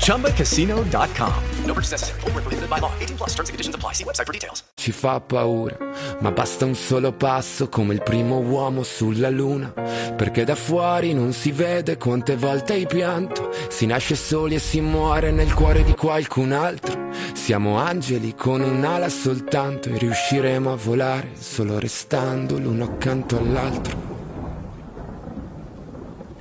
ChumbaCasino.com. 0.00 1.42
No 1.64 1.74
purchase 1.74 1.92
necessary. 1.92 2.20
Void 2.22 2.34
where 2.34 2.42
prohibited 2.42 2.68
by 2.68 2.80
law. 2.80 2.92
18 2.98 3.16
plus 3.16 3.30
terms 3.36 3.48
and 3.50 3.54
conditions 3.54 3.76
apply. 3.76 3.92
See 3.92 4.04
website 4.04 4.26
for 4.26 4.32
details. 4.32 4.64
ci 4.88 4.94
fa 4.94 5.20
paura, 5.20 5.76
ma 6.20 6.30
basta 6.30 6.64
un 6.64 6.74
solo 6.74 7.12
passo 7.12 7.68
come 7.68 7.92
il 7.92 8.02
primo 8.02 8.38
uomo 8.38 8.82
sulla 8.82 9.28
luna, 9.28 9.70
perché 10.16 10.44
da 10.44 10.54
fuori 10.54 11.12
non 11.12 11.34
si 11.34 11.52
vede 11.52 11.98
quante 11.98 12.36
volte 12.36 12.72
hai 12.72 12.86
pianto, 12.86 13.50
si 13.68 13.84
nasce 13.84 14.14
soli 14.14 14.54
e 14.54 14.60
si 14.60 14.80
muore 14.80 15.30
nel 15.30 15.52
cuore 15.52 15.84
di 15.84 15.94
qualcun 15.94 16.52
altro. 16.52 17.10
Siamo 17.34 17.76
angeli 17.76 18.34
con 18.34 18.62
un'ala 18.62 19.10
soltanto 19.10 19.90
e 19.90 19.98
riusciremo 19.98 20.72
a 20.72 20.76
volare 20.76 21.32
solo 21.38 21.78
restando 21.78 22.56
l'uno 22.58 22.84
accanto 22.84 23.36
all'altro. 23.36 24.17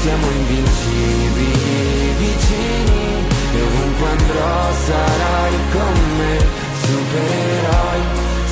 Siamo 0.00 0.26
invincibili 0.30 2.14
vicini 2.18 3.26
e 3.54 3.62
ovunque 3.62 4.08
andrò 4.08 4.72
sarai 4.86 5.54
con 5.72 6.16
me, 6.18 6.38
supereroi 6.82 8.00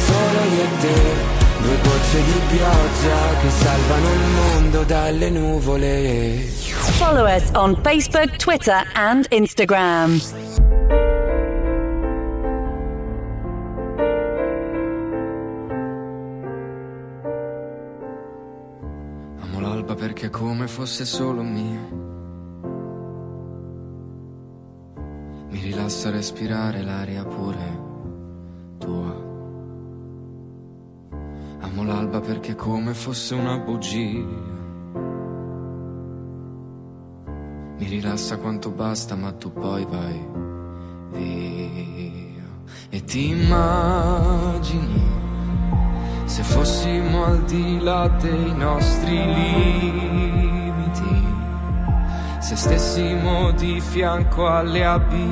solo 0.07 0.55
io 0.55 0.63
e 0.63 0.79
te. 0.81 1.35
Due 1.63 1.79
gocce 1.83 2.23
di 2.25 2.41
pioggia 2.57 3.41
che 3.41 3.51
salvano 3.51 4.13
il 4.13 4.27
mondo 4.35 4.83
dalle 4.85 5.31
nuvole. 5.31 6.39
Follow 6.99 7.27
us 7.27 7.51
on 7.55 7.77
Facebook, 7.83 8.37
Twitter, 8.37 8.87
and 8.95 9.27
Instagram. 9.31 10.46
Fosse 20.87 21.05
solo 21.05 21.43
mia. 21.43 21.81
Mi 25.49 25.61
rilassa 25.61 26.11
respirare 26.11 26.81
l'aria 26.83 27.25
pure 27.25 27.81
tua. 28.79 29.25
Amo 31.59 31.83
l'alba 31.83 32.21
perché 32.21 32.55
come 32.55 32.95
fosse 32.95 33.35
una 33.35 33.59
bugia. 33.59 34.25
Mi 37.79 37.89
rilassa 37.89 38.37
quanto 38.37 38.71
basta, 38.71 39.17
ma 39.17 39.33
tu 39.33 39.53
poi 39.53 39.85
vai 39.87 40.25
via. 41.11 42.45
E 42.91 43.03
ti 43.03 43.31
immagini 43.31 45.07
se 46.27 46.43
fossimo 46.43 47.25
al 47.25 47.45
di 47.45 47.81
là 47.81 48.09
dei 48.09 48.55
nostri 48.55 49.17
limiti, 49.17 49.66
stessimo 52.67 53.53
di 53.53 53.81
fianco 53.81 54.49
alle 54.49 54.85
abitudini 54.85 55.31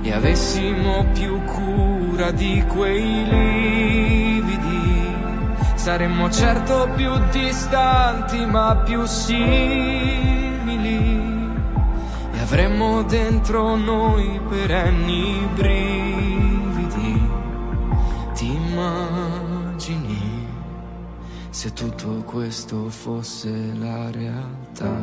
e 0.00 0.12
avessimo 0.14 1.04
più 1.12 1.44
cura 1.44 2.30
di 2.30 2.64
quei 2.68 3.26
lividi, 3.28 5.14
saremmo 5.74 6.30
certo 6.30 6.88
più 6.96 7.12
distanti 7.30 8.46
ma 8.46 8.76
più 8.76 9.04
simili 9.04 9.50
e 12.32 12.40
avremmo 12.40 13.02
dentro 13.02 13.76
noi 13.76 14.40
perenni 14.48 15.46
brividi. 15.54 16.07
Se 21.58 21.72
tutto 21.72 22.22
questo 22.22 22.88
fosse 22.88 23.50
la 23.80 24.12
realtà? 24.12 24.94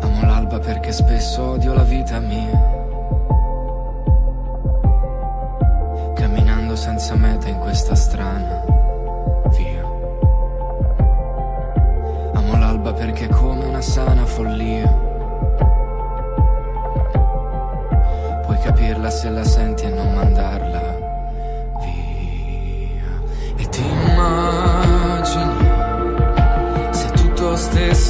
Amo 0.00 0.26
l'alba 0.26 0.58
perché 0.58 0.92
spesso 0.92 1.52
odio 1.52 1.72
la 1.72 1.84
vita 1.84 2.18
mia. 2.18 2.52
Camminando 6.14 6.76
senza 6.76 7.14
meta 7.14 7.48
in 7.48 7.58
questa 7.60 7.94
strana 7.94 8.62
via. 9.56 9.84
Amo 12.34 12.58
l'alba 12.58 12.92
perché 12.92 13.24
è 13.24 13.28
come 13.28 13.64
una 13.64 13.80
sana 13.80 14.26
follia. 14.26 15.12
Puoi 18.44 18.58
capirla 18.58 19.08
se 19.08 19.30
la 19.30 19.42
senti 19.42 19.73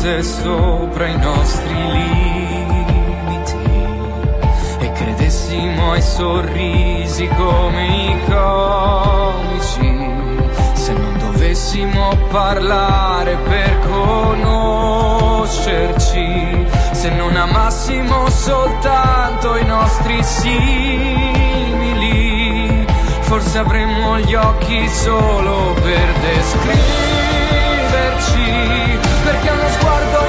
stesse 0.04 0.42
sopra 0.42 1.06
i 1.06 1.16
nostri 1.16 1.72
limiti 1.72 3.56
e 4.80 4.92
credessimo 4.92 5.92
ai 5.92 6.02
sorrisi 6.02 7.26
come 7.28 7.86
i 7.86 8.14
comici, 8.28 10.10
se 10.74 10.92
non 10.92 11.16
dovessimo 11.18 12.14
parlare 12.30 13.38
per 13.48 13.78
conoscerci, 13.88 16.66
se 16.92 17.08
non 17.08 17.34
amassimo 17.34 18.28
soltanto 18.28 19.56
i 19.56 19.64
nostri 19.64 20.22
simili, 20.22 21.24
forse 23.20 23.56
avremmo 23.56 24.18
gli 24.18 24.34
occhi 24.34 24.86
solo 24.86 25.72
per 25.80 26.12
descriverci, 26.20 29.13
perché 29.24 29.50
uno 29.50 29.68
sguardo 29.70 30.23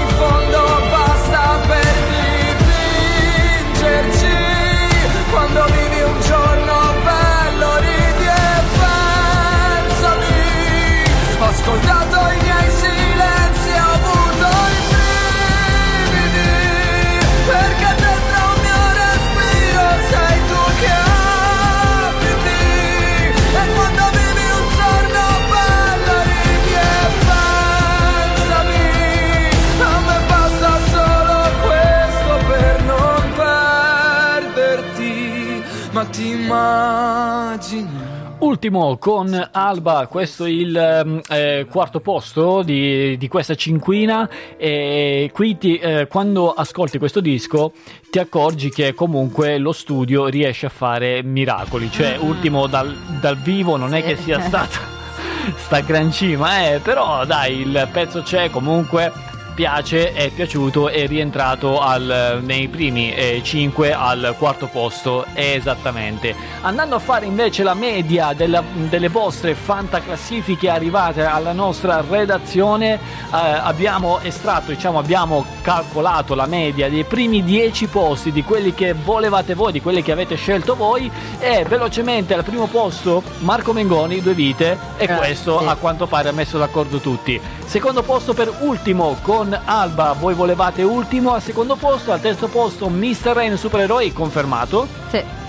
Ultimo 38.65 38.97
con 38.97 39.49
Alba, 39.51 40.08
questo 40.08 40.45
è 40.45 40.49
il 40.49 40.75
ehm, 40.75 41.21
eh, 41.30 41.67
quarto 41.69 41.99
posto 41.99 42.63
di, 42.63 43.15
di 43.15 43.28
questa 43.28 43.54
cinquina. 43.54 44.28
E 44.58 45.30
qui 45.32 45.56
ti- 45.60 45.78
eh, 45.78 46.08
quando 46.08 46.51
ascolti 46.51 46.97
questo 46.97 47.19
disco 47.19 47.73
ti 48.10 48.17
accorgi 48.17 48.71
che 48.71 48.95
comunque 48.95 49.60
lo 49.60 49.71
studio 49.71 50.25
riesce 50.25 50.65
a 50.65 50.69
fare 50.69 51.21
miracoli, 51.21 51.91
cioè 51.91 52.17
ultimo 52.19 52.65
dal, 52.65 52.91
dal 53.21 53.38
vivo 53.38 53.78
non 53.78 53.93
è 53.93 54.01
che 54.01 54.15
sia 54.17 54.39
stata 54.39 54.80
sta 55.58 55.82
gran 55.82 56.12
cima, 56.12 56.67
eh, 56.67 56.80
però 56.80 57.23
dai 57.23 57.60
il 57.60 57.88
pezzo 57.91 58.23
c'è 58.23 58.49
comunque 58.49 59.12
piace, 59.56 60.12
è 60.12 60.30
piaciuto, 60.30 60.89
è 60.89 61.08
rientrato 61.08 61.80
al- 61.80 62.41
nei 62.44 62.68
primi 62.68 63.13
5 63.41 63.94
al 63.94 64.36
quarto 64.38 64.68
posto 64.68 65.26
esattamente. 65.34 66.36
Andando 66.62 66.96
a 66.96 67.00
fare 67.00 67.26
invece 67.26 67.63
la 67.63 67.74
media 67.74 68.34
della- 68.34 68.62
delle 68.74 69.08
vostre 69.08 69.56
fantaclassifiche 69.56 70.70
arrivate 70.70 71.24
alla 71.24 71.54
nostra 71.54 72.04
redazione, 72.08 72.94
eh, 72.96 73.00
abbiamo 73.32 74.20
estratto, 74.22 74.72
diciamo, 74.72 75.00
abbiamo 75.00 75.46
calcolato 75.62 76.36
la 76.36 76.46
media 76.48 76.89
dei 76.89 77.06
primi 77.06 77.44
10 77.44 77.88
posti 77.88 78.32
di 78.34 78.44
quelli 78.44 78.74
che 78.74 78.94
volevate 78.94 79.54
voi, 79.56 79.72
di 79.72 79.82
quelli 79.82 80.04
che 80.04 80.12
avete 80.12 80.36
scelto 80.36 80.76
voi 80.76 81.10
e 81.39 81.63
velocemente 81.68 82.34
al 82.34 82.44
primo 82.44 82.68
posto 82.68 83.24
Marco 83.39 83.72
Mengoni, 83.72 84.22
due 84.22 84.34
vite 84.34 84.78
e 84.98 85.06
Eh, 85.06 85.15
questo 85.15 85.60
sì. 85.60 85.65
a 85.65 85.76
quanto 85.76 86.08
pare 86.08 86.28
ha 86.30 86.34
messo 86.34 86.58
d'accordo 86.58 86.98
tutti. 87.00 87.39
Secondo 87.65 88.04
posto 88.04 88.34
per 88.34 88.52
ultimo 88.60 89.18
con 89.22 89.44
Alba, 89.53 90.13
voi 90.13 90.34
volevate 90.34 90.84
ultimo, 90.84 91.34
al 91.34 91.41
secondo 91.41 91.75
posto, 91.75 92.12
al 92.12 92.21
terzo 92.21 92.47
posto 92.47 92.89
Mr. 92.89 93.34
Rain 93.34 93.58
Supereroi 93.58 94.12
confermato. 94.13 94.88
Sì. 95.10 95.44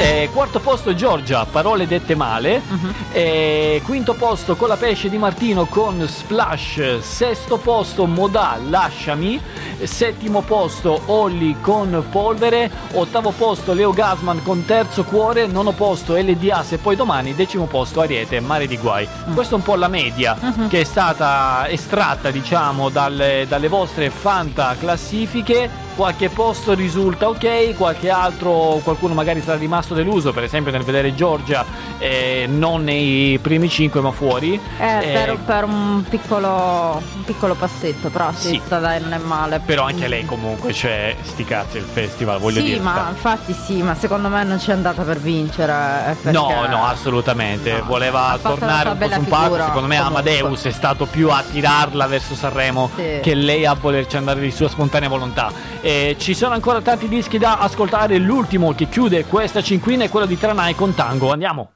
Eh, 0.00 0.30
quarto 0.32 0.60
posto 0.60 0.94
Giorgia, 0.94 1.44
parole 1.44 1.88
dette 1.88 2.14
male. 2.14 2.62
Eh, 3.10 3.82
quinto 3.84 4.14
posto 4.14 4.54
con 4.54 4.68
la 4.68 4.76
pesce 4.76 5.08
di 5.08 5.18
Martino 5.18 5.66
con 5.66 6.06
Splash. 6.06 7.00
Sesto 7.00 7.56
posto 7.56 8.06
Modà, 8.06 8.56
lasciami. 8.68 9.40
Settimo 9.82 10.42
posto 10.42 11.00
Olli 11.06 11.56
con 11.60 12.04
Polvere. 12.12 12.70
Ottavo 12.92 13.32
posto 13.32 13.72
Leo 13.72 13.90
Gasman 13.90 14.40
con 14.44 14.64
Terzo 14.64 15.02
Cuore. 15.02 15.48
Nono 15.48 15.72
posto 15.72 16.14
LDA 16.14 16.62
se 16.62 16.78
poi 16.78 16.94
domani. 16.94 17.34
Decimo 17.34 17.64
posto 17.64 18.00
Ariete, 18.00 18.38
Mare 18.38 18.68
di 18.68 18.76
Guai. 18.76 19.08
Questa 19.34 19.54
è 19.54 19.58
un 19.58 19.64
po' 19.64 19.74
la 19.74 19.88
media 19.88 20.36
che 20.68 20.82
è 20.82 20.84
stata 20.84 21.68
estratta, 21.68 22.30
diciamo, 22.30 22.88
dalle, 22.88 23.46
dalle 23.48 23.66
vostre 23.66 24.10
fanta 24.10 24.76
classifiche. 24.78 25.86
Qualche 25.98 26.28
posto 26.28 26.74
risulta 26.74 27.28
ok, 27.28 27.74
qualche 27.74 28.08
altro, 28.08 28.78
qualcuno 28.84 29.14
magari 29.14 29.42
sarà 29.42 29.58
rimasto 29.58 29.94
deluso, 29.94 30.32
per 30.32 30.44
esempio 30.44 30.70
nel 30.70 30.84
vedere 30.84 31.12
Giorgia 31.12 31.64
eh, 31.98 32.46
non 32.48 32.84
nei 32.84 33.36
primi 33.42 33.68
5 33.68 34.00
ma 34.00 34.12
fuori. 34.12 34.60
Eh, 34.78 34.86
Eh, 34.86 35.12
per, 35.12 35.38
per 35.44 35.64
un 35.64 36.04
piccolo, 36.08 37.02
un 37.16 37.24
piccolo 37.24 37.54
passetto, 37.56 38.10
però 38.10 38.30
sì, 38.32 38.50
Sì. 38.50 38.60
dai, 38.68 39.00
non 39.00 39.12
è 39.12 39.18
male. 39.18 39.60
Però 39.66 39.86
anche 39.86 40.06
lei 40.06 40.24
comunque, 40.24 40.72
cioè, 40.72 41.16
sti 41.20 41.44
cazzi 41.44 41.78
il 41.78 41.86
festival, 41.92 42.38
voglio 42.38 42.60
sì, 42.60 42.66
dire. 42.66 42.78
ma 42.80 42.92
sta- 42.92 43.08
infatti 43.10 43.52
sì, 43.52 43.82
ma 43.82 43.96
secondo 43.96 44.28
me 44.28 44.44
non 44.44 44.58
c'è 44.58 44.70
andata 44.70 45.02
per 45.02 45.18
vincere. 45.18 46.16
eh, 46.22 46.30
No, 46.30 46.64
no, 46.68 46.84
assolutamente. 46.86 47.72
No, 47.76 47.84
Voleva 47.86 48.38
tornare 48.40 48.90
un 48.90 48.98
po' 48.98 49.08
su 49.10 49.18
un 49.18 49.24
palco. 49.26 49.42
figura, 49.46 49.64
Secondo 49.66 49.88
me 49.88 49.96
comunque. 49.96 50.20
Amadeus 50.30 50.62
è 50.64 50.70
stato 50.70 51.06
più 51.06 51.28
a 51.30 51.42
tirarla 51.50 52.06
verso 52.06 52.36
Sanremo 52.36 52.88
Sì. 52.94 53.18
che 53.20 53.34
lei 53.34 53.66
a 53.66 53.74
volerci 53.74 54.16
andare 54.16 54.38
di 54.38 54.52
sua 54.52 54.68
spontanea 54.68 55.08
volontà. 55.08 55.50
E 55.88 56.16
ci 56.18 56.34
sono 56.34 56.52
ancora 56.52 56.82
tanti 56.82 57.08
dischi 57.08 57.38
da 57.38 57.60
ascoltare. 57.60 58.18
L'ultimo 58.18 58.74
che 58.74 58.90
chiude 58.90 59.24
questa 59.24 59.62
cinquina 59.62 60.04
è 60.04 60.10
quello 60.10 60.26
di 60.26 60.36
Tranai 60.36 60.74
con 60.74 60.94
Tango. 60.94 61.32
Andiamo. 61.32 61.70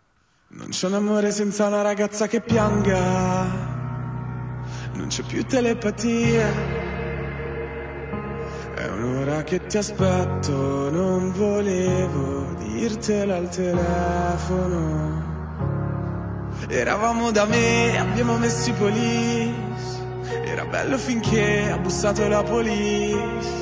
Non 0.48 0.68
c'è 0.68 0.88
un 0.88 0.92
amore 0.92 1.30
senza 1.30 1.66
una 1.66 1.80
ragazza 1.80 2.26
che 2.26 2.42
pianga. 2.42 3.42
Non 4.92 5.06
c'è 5.06 5.22
più 5.22 5.46
telepatia. 5.46 6.46
È 8.74 8.86
un'ora 8.86 9.44
che 9.44 9.64
ti 9.64 9.78
aspetto, 9.78 10.90
non 10.90 11.32
volevo 11.32 12.54
dirtelo 12.58 13.34
al 13.34 13.48
telefono. 13.48 15.22
Eravamo 16.68 17.30
da 17.30 17.46
me, 17.46 17.98
abbiamo 17.98 18.36
messo 18.36 18.68
i 18.68 18.72
police. 18.74 19.54
Era 20.44 20.66
bello 20.66 20.98
finché 20.98 21.70
ha 21.70 21.78
bussato 21.78 22.28
la 22.28 22.42
police. 22.42 23.61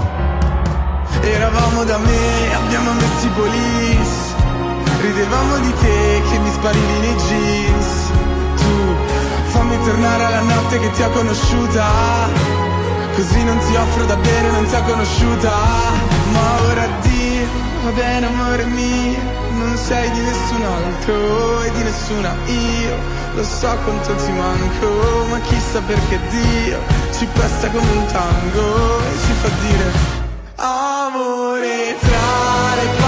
Eravamo 1.81 1.83
da 1.83 1.97
me, 1.97 2.53
abbiamo 2.53 2.93
messo 2.93 3.25
i 3.25 3.29
police. 3.29 4.35
Ridevamo 5.01 5.57
di 5.57 5.73
te 5.81 6.21
che 6.29 6.37
mi 6.37 6.51
sparivi 6.51 6.99
nei 6.99 7.15
jeans. 7.15 8.11
Tu 8.55 8.95
fammi 9.49 9.83
tornare 9.83 10.25
alla 10.25 10.41
notte 10.41 10.77
che 10.77 10.91
ti 10.91 11.01
ho 11.01 11.09
conosciuta. 11.09 11.85
Così 13.15 13.43
non 13.43 13.57
ti 13.57 13.75
offro 13.75 14.05
da 14.05 14.15
bere, 14.15 14.51
non 14.51 14.65
ti 14.65 14.75
ho 14.75 14.83
conosciuta. 14.83 15.51
Ma 16.31 16.61
ora 16.69 16.83
addio, 16.83 17.47
va 17.83 17.91
bene 17.91 18.27
amore 18.27 18.65
mio. 18.65 19.19
Non 19.57 19.75
sei 19.75 20.11
di 20.11 20.19
nessun 20.19 20.61
altro 20.63 21.63
e 21.63 21.71
di 21.71 21.81
nessuna 21.81 22.35
io. 22.45 22.95
Lo 23.33 23.43
so 23.43 23.75
quanto 23.83 24.13
ti 24.23 24.31
manco, 24.31 25.25
ma 25.29 25.39
chissà 25.39 25.81
perché 25.81 26.19
Dio 26.29 26.77
ci 27.17 27.25
pesta 27.33 27.69
come 27.69 27.89
un 27.89 28.05
tango 28.05 28.99
e 28.99 29.19
ci 29.25 29.33
fa 29.41 29.49
dire 29.65 30.20
Amore 31.63 33.00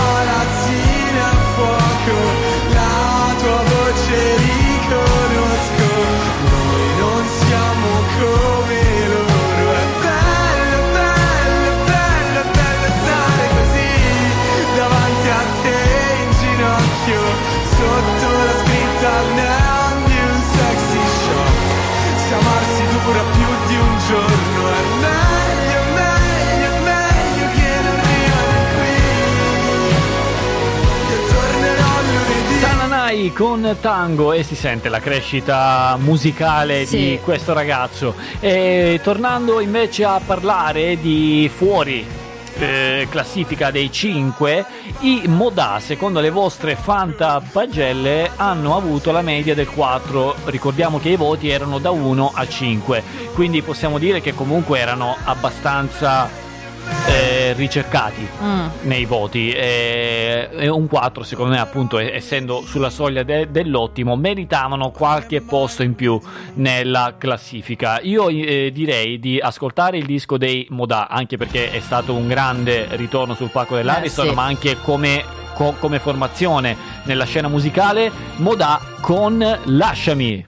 Con 33.31 33.77
Tango 33.79 34.33
e 34.33 34.43
si 34.43 34.55
sente 34.55 34.89
la 34.89 34.99
crescita 34.99 35.95
musicale 35.99 36.85
Sì. 36.85 36.97
di 36.97 37.19
questo 37.23 37.53
ragazzo. 37.53 38.15
E 38.39 38.99
tornando 39.03 39.59
invece 39.59 40.03
a 40.03 40.19
parlare 40.25 40.99
di 40.99 41.49
fuori 41.55 42.05
eh, 42.59 43.07
classifica 43.09 43.71
dei 43.71 43.91
5, 43.91 44.65
i 44.99 45.23
Modà, 45.25 45.79
secondo 45.79 46.19
le 46.19 46.29
vostre 46.29 46.75
Fanta 46.75 47.41
pagelle, 47.51 48.29
hanno 48.35 48.75
avuto 48.75 49.11
la 49.11 49.21
media 49.21 49.55
del 49.55 49.67
4. 49.69 50.35
Ricordiamo 50.45 50.99
che 50.99 51.09
i 51.09 51.15
voti 51.15 51.49
erano 51.49 51.79
da 51.79 51.89
1 51.91 52.31
a 52.33 52.47
5, 52.47 53.03
quindi 53.33 53.61
possiamo 53.61 53.97
dire 53.97 54.21
che 54.21 54.33
comunque 54.35 54.79
erano 54.79 55.15
abbastanza 55.23 56.29
eh, 57.07 57.22
ricercati 57.53 58.27
Mm. 58.43 58.65
nei 58.83 59.05
voti. 59.05 59.51
E, 59.51 60.49
e 60.51 60.67
un 60.69 60.87
4, 60.87 61.23
secondo 61.23 61.53
me, 61.53 61.59
appunto, 61.59 61.97
essendo 61.97 62.61
sulla 62.65 62.89
soglia 62.89 63.23
de- 63.23 63.49
dell'ottimo, 63.51 64.15
meritavano 64.15 64.91
qualche 64.91 65.41
posto 65.41 65.83
in 65.83 65.95
più 65.95 66.19
nella 66.55 67.15
classifica. 67.17 67.99
Io 68.01 68.29
eh, 68.29 68.71
direi 68.73 69.19
di 69.19 69.39
ascoltare 69.39 69.97
il 69.97 70.05
disco 70.05 70.37
dei 70.37 70.65
Modà, 70.69 71.07
anche 71.09 71.37
perché 71.37 71.71
è 71.71 71.79
stato 71.79 72.13
un 72.13 72.27
grande 72.27 72.87
ritorno 72.91 73.33
sul 73.35 73.49
palco 73.49 73.75
dell'Ariston, 73.75 74.25
Eh, 74.25 74.29
sì. 74.29 74.35
ma 74.35 74.43
anche 74.43 74.77
come, 74.81 75.23
co- 75.53 75.75
come 75.79 75.99
formazione 75.99 76.75
nella 77.03 77.25
scena 77.25 77.47
musicale. 77.47 78.11
Modà 78.37 78.79
con 79.01 79.59
Lasciami. 79.65 80.45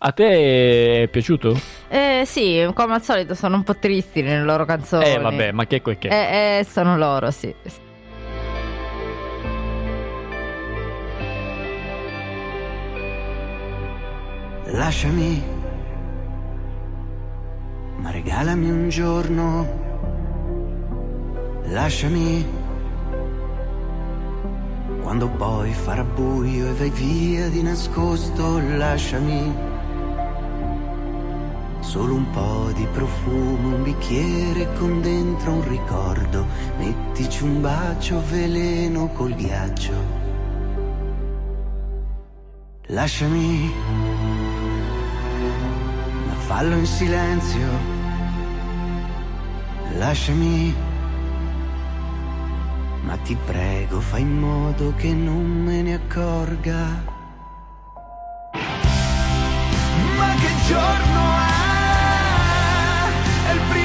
A 0.00 0.12
te 0.12 1.02
è 1.02 1.08
piaciuto? 1.08 1.60
Eh, 1.88 2.22
sì, 2.24 2.64
come 2.72 2.94
al 2.94 3.02
solito 3.02 3.34
sono 3.34 3.56
un 3.56 3.64
po' 3.64 3.74
tristi 3.74 4.22
nelle 4.22 4.44
loro 4.44 4.64
canzoni. 4.64 5.04
Eh, 5.04 5.18
vabbè, 5.18 5.50
ma 5.50 5.66
che 5.66 5.82
quel 5.82 5.98
che. 5.98 6.06
Eh, 6.06 6.58
eh, 6.58 6.64
sono 6.64 6.96
loro, 6.96 7.32
sì. 7.32 7.52
Lasciami, 14.66 15.42
ma 17.96 18.10
regalami 18.12 18.70
un 18.70 18.88
giorno. 18.88 19.86
Lasciami, 21.70 22.46
quando 25.02 25.28
poi 25.28 25.72
farà 25.72 26.04
buio 26.04 26.68
e 26.68 26.72
vai 26.74 26.90
via 26.90 27.48
di 27.48 27.62
nascosto, 27.62 28.60
lasciami. 28.76 29.76
Solo 31.80 32.14
un 32.14 32.30
po' 32.30 32.70
di 32.74 32.86
profumo, 32.92 33.76
un 33.76 33.82
bicchiere 33.82 34.72
con 34.74 35.00
dentro 35.00 35.52
un 35.52 35.68
ricordo. 35.68 36.46
Mettici 36.76 37.44
un 37.44 37.60
bacio 37.60 38.22
veleno 38.28 39.08
col 39.08 39.34
ghiaccio. 39.34 40.26
Lasciami 42.90 43.72
ma 46.26 46.34
fallo 46.34 46.76
in 46.76 46.86
silenzio. 46.86 47.96
Lasciami, 49.96 50.74
ma 53.02 53.16
ti 53.16 53.36
prego, 53.46 54.00
fai 54.00 54.22
in 54.22 54.38
modo 54.38 54.94
che 54.96 55.12
non 55.12 55.44
me 55.64 55.82
ne 55.82 55.94
accorga. 55.94 57.04
Ma 60.16 60.34
che 60.40 60.50
giorno 60.66 61.37
è? 63.48 63.77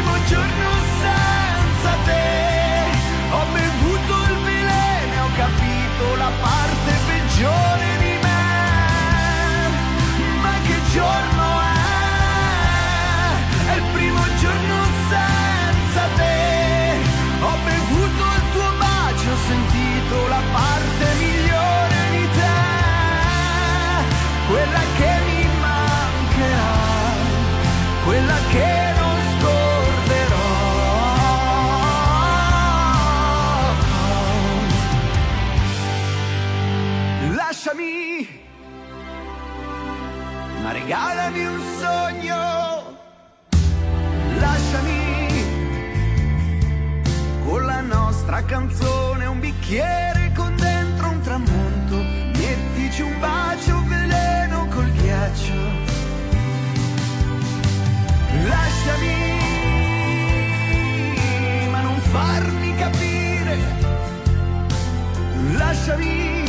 Lasciami. 65.86 66.46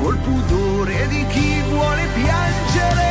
Col 0.00 0.16
pudore 0.16 1.06
di 1.08 1.26
chi 1.26 1.60
vuole 1.68 2.06
piangere 2.14 3.09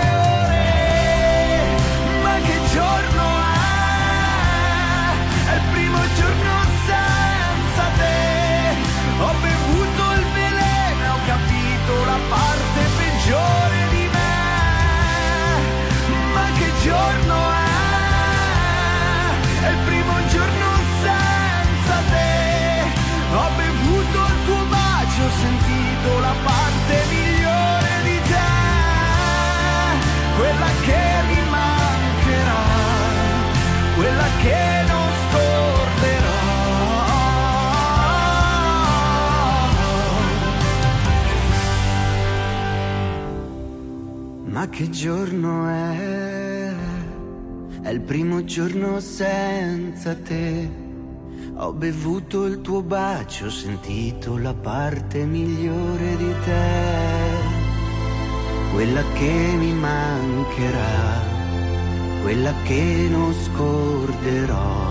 che 44.69 44.89
giorno 44.89 45.67
è? 45.67 46.73
È 47.81 47.89
il 47.89 48.01
primo 48.01 48.43
giorno 48.43 48.99
senza 48.99 50.15
te. 50.15 50.69
Ho 51.55 51.73
bevuto 51.73 52.45
il 52.45 52.61
tuo 52.61 52.81
bacio, 52.81 53.45
ho 53.45 53.49
sentito 53.49 54.37
la 54.37 54.53
parte 54.53 55.25
migliore 55.25 56.17
di 56.17 56.33
te. 56.45 57.57
Quella 58.73 59.03
che 59.13 59.53
mi 59.57 59.73
mancherà, 59.73 61.21
quella 62.21 62.53
che 62.63 63.07
non 63.09 63.33
scorderò. 63.33 64.88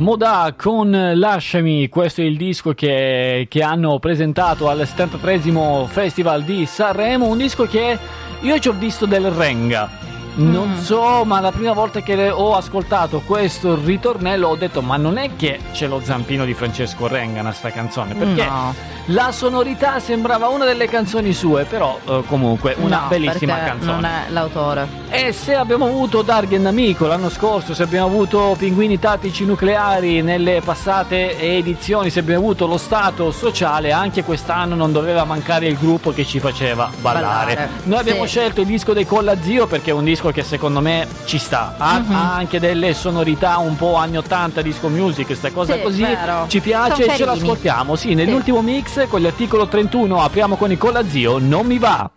Modà 0.00 0.54
con 0.56 1.12
Lasciami, 1.14 1.90
questo 1.90 2.22
è 2.22 2.24
il 2.24 2.38
disco 2.38 2.72
che, 2.72 3.46
che 3.50 3.62
hanno 3.62 3.98
presentato 3.98 4.70
al 4.70 4.86
73 4.86 5.86
Festival 5.88 6.42
di 6.42 6.64
Sanremo, 6.64 7.26
un 7.26 7.36
disco 7.36 7.66
che 7.66 7.98
io 8.40 8.58
ci 8.58 8.68
ho 8.68 8.72
visto 8.72 9.04
del 9.04 9.30
Renga. 9.30 10.09
Non 10.34 10.76
so, 10.80 11.24
ma 11.24 11.40
la 11.40 11.50
prima 11.50 11.72
volta 11.72 12.00
che 12.00 12.30
ho 12.30 12.54
ascoltato 12.54 13.20
questo 13.26 13.78
ritornello 13.82 14.48
ho 14.48 14.56
detto 14.56 14.80
ma 14.80 14.96
non 14.96 15.18
è 15.18 15.30
che 15.36 15.58
c'è 15.72 15.86
lo 15.86 16.00
zampino 16.02 16.44
di 16.44 16.54
Francesco 16.54 17.06
Renga 17.08 17.40
in 17.40 17.50
sta 17.52 17.70
canzone, 17.70 18.14
perché 18.14 18.44
No. 18.46 18.74
la 19.06 19.32
sonorità 19.32 19.98
sembrava 19.98 20.48
una 20.48 20.64
delle 20.64 20.86
canzoni 20.88 21.32
sue, 21.32 21.64
però 21.64 21.98
eh, 22.06 22.22
comunque 22.26 22.74
una 22.78 23.00
No, 23.02 23.08
bellissima 23.08 23.58
canzone. 23.58 23.92
Non 23.92 24.04
è 24.04 24.24
l'autore. 24.30 24.88
E 25.10 25.32
se 25.32 25.56
abbiamo 25.56 25.86
avuto 25.86 26.22
Dargen 26.22 26.64
Amico 26.66 27.06
l'anno 27.06 27.28
scorso, 27.28 27.74
se 27.74 27.82
abbiamo 27.82 28.06
avuto 28.06 28.54
Pinguini 28.56 28.98
Tattici 28.98 29.44
Nucleari 29.44 30.22
nelle 30.22 30.62
passate 30.64 31.38
edizioni, 31.38 32.08
se 32.10 32.20
abbiamo 32.20 32.40
avuto 32.44 32.66
lo 32.66 32.78
Stato 32.78 33.30
sociale, 33.32 33.90
anche 33.92 34.22
quest'anno 34.22 34.74
non 34.76 34.92
doveva 34.92 35.24
mancare 35.24 35.66
il 35.66 35.76
gruppo 35.76 36.12
che 36.12 36.24
ci 36.24 36.38
faceva 36.38 36.88
ballare. 37.00 37.54
Ballare, 37.54 37.70
Noi 37.84 37.98
abbiamo 37.98 38.22
sì. 38.22 38.28
scelto 38.28 38.60
il 38.60 38.66
disco 38.68 38.92
dei 38.92 39.04
Colla 39.04 39.34
Zio 39.42 39.66
perché 39.66 39.90
è 39.90 39.92
un 39.92 40.04
disco 40.04 40.19
che 40.28 40.42
secondo 40.42 40.80
me 40.80 41.08
ci 41.24 41.38
sta, 41.38 41.74
ha, 41.78 41.98
Mhm. 41.98 42.14
ha 42.14 42.34
anche 42.34 42.60
delle 42.60 42.92
sonorità 42.92 43.56
un 43.58 43.76
po' 43.76 43.94
anni 43.94 44.18
80 44.18 44.60
disco 44.60 44.88
music, 44.88 45.24
queste 45.26 45.50
cose 45.52 45.74
Sì, 45.76 45.80
così, 45.82 46.02
vero. 46.02 46.44
ci 46.48 46.60
piace 46.60 47.06
e 47.06 47.16
ce 47.16 47.24
l'ascoltiamo. 47.24 47.96
Sì, 47.96 48.14
nell'ultimo 48.14 48.60
mix 48.60 49.08
con 49.08 49.22
l'articolo 49.22 49.66
31 49.66 50.22
apriamo 50.22 50.56
con 50.56 50.70
i 50.70 50.76
Colla 50.76 51.08
Zio, 51.08 51.38
non 51.38 51.66
mi 51.66 51.78
va. 51.78 52.10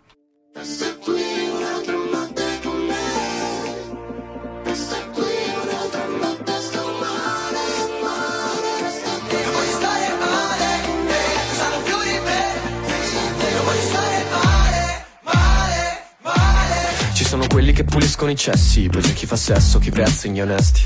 Quelli 17.54 17.72
che 17.72 17.84
puliscono 17.84 18.32
i 18.32 18.36
cessi, 18.36 18.88
poi 18.88 19.00
c'è 19.00 19.12
chi 19.12 19.26
fa 19.26 19.36
sesso, 19.36 19.78
chi 19.78 19.92
prezza 19.92 20.26
gli 20.26 20.40
onesti. 20.40 20.82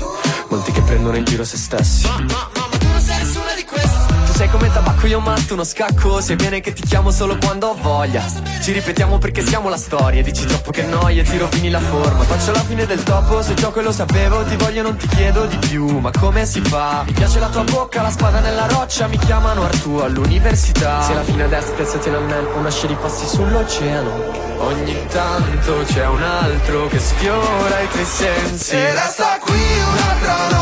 Molti 0.49 0.71
che 0.71 0.81
prendono 0.81 1.17
in 1.17 1.23
giro 1.23 1.43
se 1.43 1.57
stessi. 1.57 2.05
Sei 4.39 4.49
come 4.49 4.71
tabacco, 4.71 5.05
io 5.05 5.19
matto 5.19 5.53
uno 5.53 5.65
scacco. 5.65 6.21
Se 6.21 6.37
viene 6.37 6.61
che 6.61 6.71
ti 6.71 6.81
chiamo 6.83 7.11
solo 7.11 7.37
quando 7.37 7.67
ho 7.67 7.73
voglia. 7.75 8.23
Ci 8.61 8.71
ripetiamo 8.71 9.17
perché 9.17 9.45
siamo 9.45 9.67
la 9.67 9.75
storia. 9.75 10.23
Dici 10.23 10.45
troppo 10.45 10.71
che 10.71 10.83
noia, 10.83 11.23
ti 11.23 11.37
rovini 11.37 11.69
la 11.69 11.81
forma. 11.81 12.23
Faccio 12.23 12.53
la 12.53 12.63
fine 12.63 12.85
del 12.85 13.03
topo, 13.03 13.41
se 13.41 13.53
gioco 13.55 13.81
e 13.81 13.83
lo 13.83 13.91
sapevo. 13.91 14.45
Ti 14.45 14.55
voglio, 14.55 14.81
non 14.81 14.95
ti 14.95 15.09
chiedo 15.09 15.45
di 15.45 15.57
più. 15.57 15.99
Ma 15.99 16.11
come 16.17 16.45
si 16.45 16.61
fa? 16.61 17.03
Mi 17.05 17.11
piace 17.11 17.37
la 17.39 17.49
tua 17.49 17.65
bocca, 17.65 18.01
la 18.01 18.11
spada 18.11 18.39
nella 18.39 18.65
roccia. 18.67 19.07
Mi 19.07 19.17
chiamano 19.17 19.65
Artù 19.65 19.95
all'università. 19.97 21.01
Se 21.01 21.13
la 21.13 21.23
fine 21.23 21.43
a 21.43 21.47
destra, 21.47 21.75
piazzati 21.75 22.07
a 22.07 22.19
me. 22.19 22.37
Una 22.55 22.71
scia 22.71 22.87
di 22.87 22.95
passi 22.95 23.27
sull'oceano. 23.27 24.47
Ogni 24.59 25.05
tanto 25.07 25.83
c'è 25.85 26.07
un 26.07 26.23
altro 26.23 26.87
che 26.87 26.99
sfiora 26.99 27.81
i 27.81 27.89
tuoi 27.89 28.05
sensi. 28.05 28.73
E 28.73 28.93
resta 28.93 29.37
qui 29.41 29.59
un'altra 29.59 30.33
notte 30.43 30.58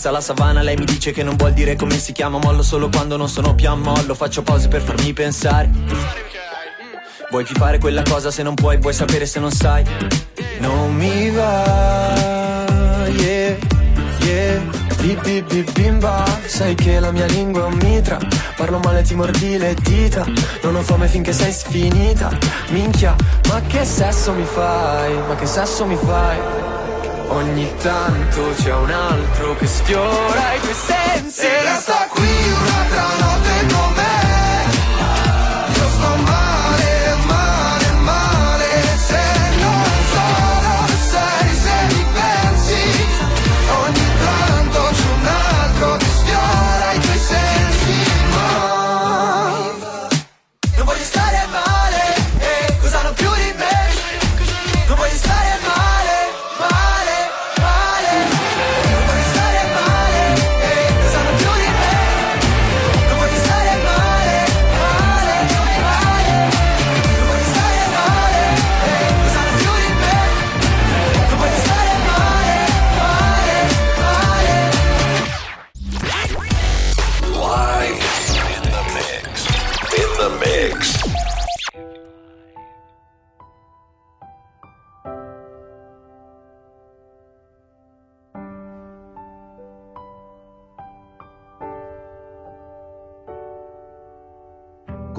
indirizza 0.00 0.10
la 0.10 0.20
savana, 0.20 0.62
lei 0.62 0.76
mi 0.76 0.86
dice 0.86 1.12
che 1.12 1.22
non 1.22 1.36
vuol 1.36 1.52
dire 1.52 1.76
come 1.76 1.98
si 1.98 2.12
chiama, 2.12 2.38
mollo 2.38 2.62
solo 2.62 2.88
quando 2.88 3.16
non 3.18 3.28
sono 3.28 3.54
più 3.54 3.68
a 3.68 3.74
mollo, 3.74 4.14
faccio 4.14 4.42
pause 4.42 4.68
per 4.68 4.80
farmi 4.80 5.12
pensare. 5.12 5.70
Vuoi 7.28 7.44
più 7.44 7.54
fare 7.54 7.78
quella 7.78 8.02
cosa 8.02 8.30
se 8.30 8.42
non 8.42 8.54
puoi, 8.54 8.78
vuoi 8.78 8.94
sapere 8.94 9.26
se 9.26 9.38
non 9.40 9.50
sai? 9.50 9.84
Non 10.60 10.94
mi 10.94 11.30
va, 11.30 12.64
yeah, 13.08 13.56
yeah. 14.22 14.78
Bip 15.00 15.22
bip 15.22 15.48
bip 15.48 15.72
bimba, 15.72 16.24
sai 16.46 16.74
che 16.74 16.98
la 16.98 17.10
mia 17.10 17.24
lingua 17.24 17.62
è 17.62 17.66
un 17.68 17.78
mitra 17.82 18.18
Parlo 18.54 18.80
male 18.80 19.00
ti 19.00 19.14
mordi 19.14 19.56
le 19.56 19.74
dita 19.80 20.26
Non 20.62 20.76
ho 20.76 20.82
fame 20.82 21.08
finché 21.08 21.32
sei 21.32 21.52
sfinita 21.52 22.28
Minchia, 22.68 23.16
ma 23.48 23.62
che 23.62 23.82
sesso 23.86 24.34
mi 24.34 24.44
fai? 24.44 25.14
Ma 25.26 25.36
che 25.36 25.46
sesso 25.46 25.86
mi 25.86 25.96
fai? 25.96 26.69
Ogni 27.32 27.72
tanto 27.80 28.52
c'è 28.56 28.74
un 28.74 28.90
altro 28.90 29.54
che 29.54 29.66
sfiora 29.66 30.54
i 30.54 30.60
tuoi 30.60 30.74
sensi. 30.74 31.46
E 31.46 31.62
resta 31.62 32.08
qui 32.10 32.26
un'altra 32.26 33.02
notte 33.20 33.29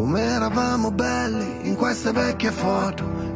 Come 0.02 0.24
eravamo 0.24 0.90
belli 0.90 1.70
in 1.70 1.76
queste 1.76 2.12
vecchie 2.12 2.50
foto 2.50 3.31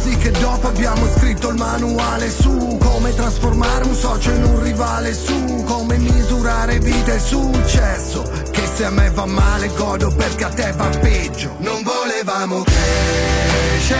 così 0.00 0.16
che 0.16 0.30
dopo 0.30 0.66
abbiamo 0.66 1.06
scritto 1.14 1.50
il 1.50 1.56
manuale 1.56 2.30
su 2.30 2.78
Come 2.80 3.14
trasformare 3.14 3.84
un 3.84 3.94
socio 3.94 4.30
in 4.30 4.44
un 4.44 4.62
rivale 4.62 5.12
su 5.12 5.62
Come 5.66 5.98
misurare 5.98 6.78
vita 6.78 7.12
e 7.12 7.18
successo. 7.18 8.22
Che 8.50 8.62
se 8.74 8.84
a 8.86 8.90
me 8.90 9.10
va 9.10 9.26
male 9.26 9.68
godo 9.76 10.10
perché 10.10 10.44
a 10.44 10.48
te 10.48 10.72
va 10.72 10.88
peggio. 11.00 11.54
Non 11.58 11.82
volevamo 11.82 12.62
crescere 12.62 13.98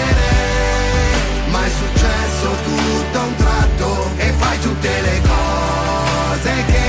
Ma 1.51 1.65
è 1.65 1.69
successo 1.69 2.49
tutto 2.65 3.19
a 3.19 3.23
un 3.23 3.35
tratto. 3.37 4.09
E 4.17 4.33
fai 4.39 4.59
tutte 4.61 4.89
le 4.89 5.21
cose 5.21 6.53
che 6.67 6.89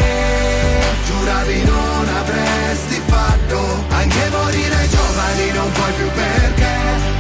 Giuravi 1.06 1.64
non 1.64 2.08
avresti 2.16 3.02
fatto. 3.08 3.60
Anche 3.90 4.30
morire 4.30 4.88
giovani 4.90 5.52
non 5.52 5.72
puoi 5.72 5.92
più 5.98 6.10
perché 6.12 6.72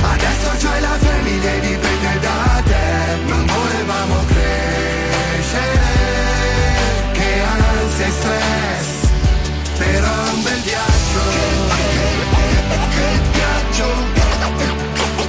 Adesso 0.01 0.67
c'hai 0.67 0.81
la 0.81 0.97
famiglia 0.97 1.51
dipende 1.59 1.80
da 2.22 2.61
te, 2.65 2.86
ma 3.28 3.38
volevamo 3.53 4.15
crescere, 4.28 5.89
che 7.13 7.41
ansia 7.41 8.05
e 8.05 8.11
stress, 8.11 8.88
però 9.78 10.13
un 10.34 10.43
bel 10.43 10.61
viaggio, 10.61 11.24
che, 11.76 12.05
che, 12.36 12.47
che 12.95 13.07
viaggio, 13.34 13.89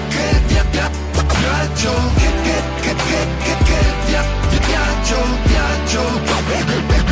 che 0.08 0.26
via, 0.46 0.64
via, 0.70 0.90
viaggio, 1.40 1.92
che, 2.16 2.30
che, 2.42 2.56
che, 2.80 2.92
che, 2.94 3.20
che, 3.42 3.54
che 3.64 3.80
via, 4.06 4.22
viaggio, 4.66 5.20
viaggio, 5.44 7.11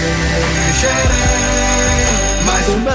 Un 0.00 0.68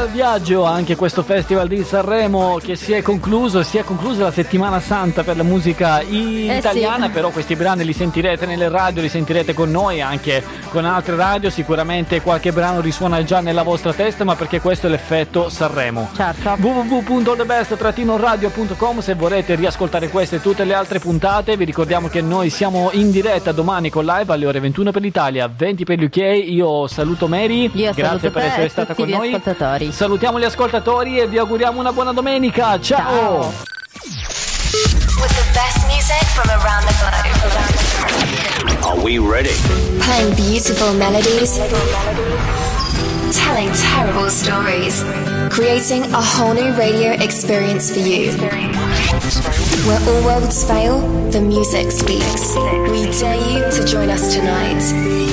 bel 0.04 0.12
viaggio 0.12 0.64
anche 0.64 0.96
questo 0.96 1.24
festival 1.24 1.68
di 1.68 1.84
Sanremo 1.84 2.60
che 2.62 2.76
si 2.76 2.92
è 2.92 3.02
concluso, 3.02 3.64
si 3.64 3.78
è 3.78 3.84
conclusa 3.84 4.24
la 4.24 4.32
settimana 4.32 4.82
santa 4.82 5.24
per 5.24 5.38
la 5.38 5.44
musica 5.44 6.02
italiana, 6.02 7.06
sì. 7.06 7.12
però 7.12 7.30
questi 7.30 7.56
brani 7.56 7.86
li 7.86 7.94
sentirete 7.94 8.46
nelle 8.46 8.68
radio, 8.70 9.02
li 9.02 9.10
sentirete 9.10 9.54
con 9.54 9.72
noi 9.72 10.02
anche 10.02 10.44
con 10.70 10.86
altre 10.86 11.16
radio, 11.16 11.50
sicuramente 11.50 12.22
qualche 12.22 12.52
brano 12.52 12.82
risuona 12.82 13.24
già 13.24 13.40
nella 13.40 13.64
vostra 13.64 13.94
testa, 13.94 14.26
ma 14.26 14.36
perché 14.36 14.60
questo 14.60 14.88
è 14.88 14.90
l'effetto 14.90 15.48
Sanremo. 15.50 16.10
Certo. 16.16 16.58
www.thebest-radio.com 16.60 19.00
se 19.00 19.14
volete 19.14 19.56
riascoltare 19.56 20.10
queste 20.10 20.36
e 20.38 20.42
tutte 20.42 20.66
le 20.66 20.74
altre 20.74 21.00
puntate, 21.00 21.56
vi 21.56 21.66
ricordiamo 21.66 22.10
che 22.10 22.22
noi 22.22 22.50
siamo 22.50 22.90
in 22.94 23.12
diretta 23.12 23.54
domani 23.54 23.90
con 23.90 24.06
live 24.06 24.34
alle 24.34 24.48
ore 24.48 24.60
21 24.60 24.92
per 24.92 25.02
l'Italia, 25.02 25.50
20 25.56 25.86
per 25.86 26.00
l'UK. 26.00 26.18
Io 26.18 26.88
saluto 26.88 27.28
Mary, 27.28 27.70
Io 27.74 27.94
grazie 27.94 28.04
saluto 28.04 28.32
per 28.32 28.42
te 28.42 28.48
essere 28.48 28.70
stata 28.70 28.96
con 28.96 29.06
gli 29.06 29.12
noi. 29.12 29.40
Salutiamo 29.94 30.40
gli 30.40 30.44
ascoltatori 30.44 31.20
e 31.20 31.28
vi 31.28 31.38
auguriamo 31.38 31.80
una 31.80 31.94
buona 31.94 32.14
domenica. 32.14 32.80
Ciao. 32.80 33.54
With 35.22 35.30
the 35.30 35.46
best 35.54 35.86
music 35.86 36.26
from 36.34 36.50
around 36.50 36.88
the 36.88 36.96
globe. 36.98 37.14
Are 38.86 39.00
we 39.00 39.20
ready? 39.20 39.54
Playing 40.00 40.34
beautiful 40.34 40.94
melodies. 40.96 41.60
Telling 43.38 43.72
terrible 43.94 44.32
stories. 44.32 45.04
Creating 45.52 46.12
a 46.12 46.22
whole 46.22 46.56
new 46.56 46.74
radio 46.74 47.12
experience 47.12 47.92
for 47.92 48.00
you. 48.00 48.32
Where 49.86 50.02
all 50.10 50.24
worlds 50.26 50.64
fail, 50.64 51.02
the 51.30 51.40
music 51.40 51.92
speaks. 51.92 52.56
We 52.90 53.06
dare 53.20 53.38
you 53.38 53.70
to 53.70 53.86
join 53.86 54.10
us 54.10 54.34
tonight. 54.34 55.33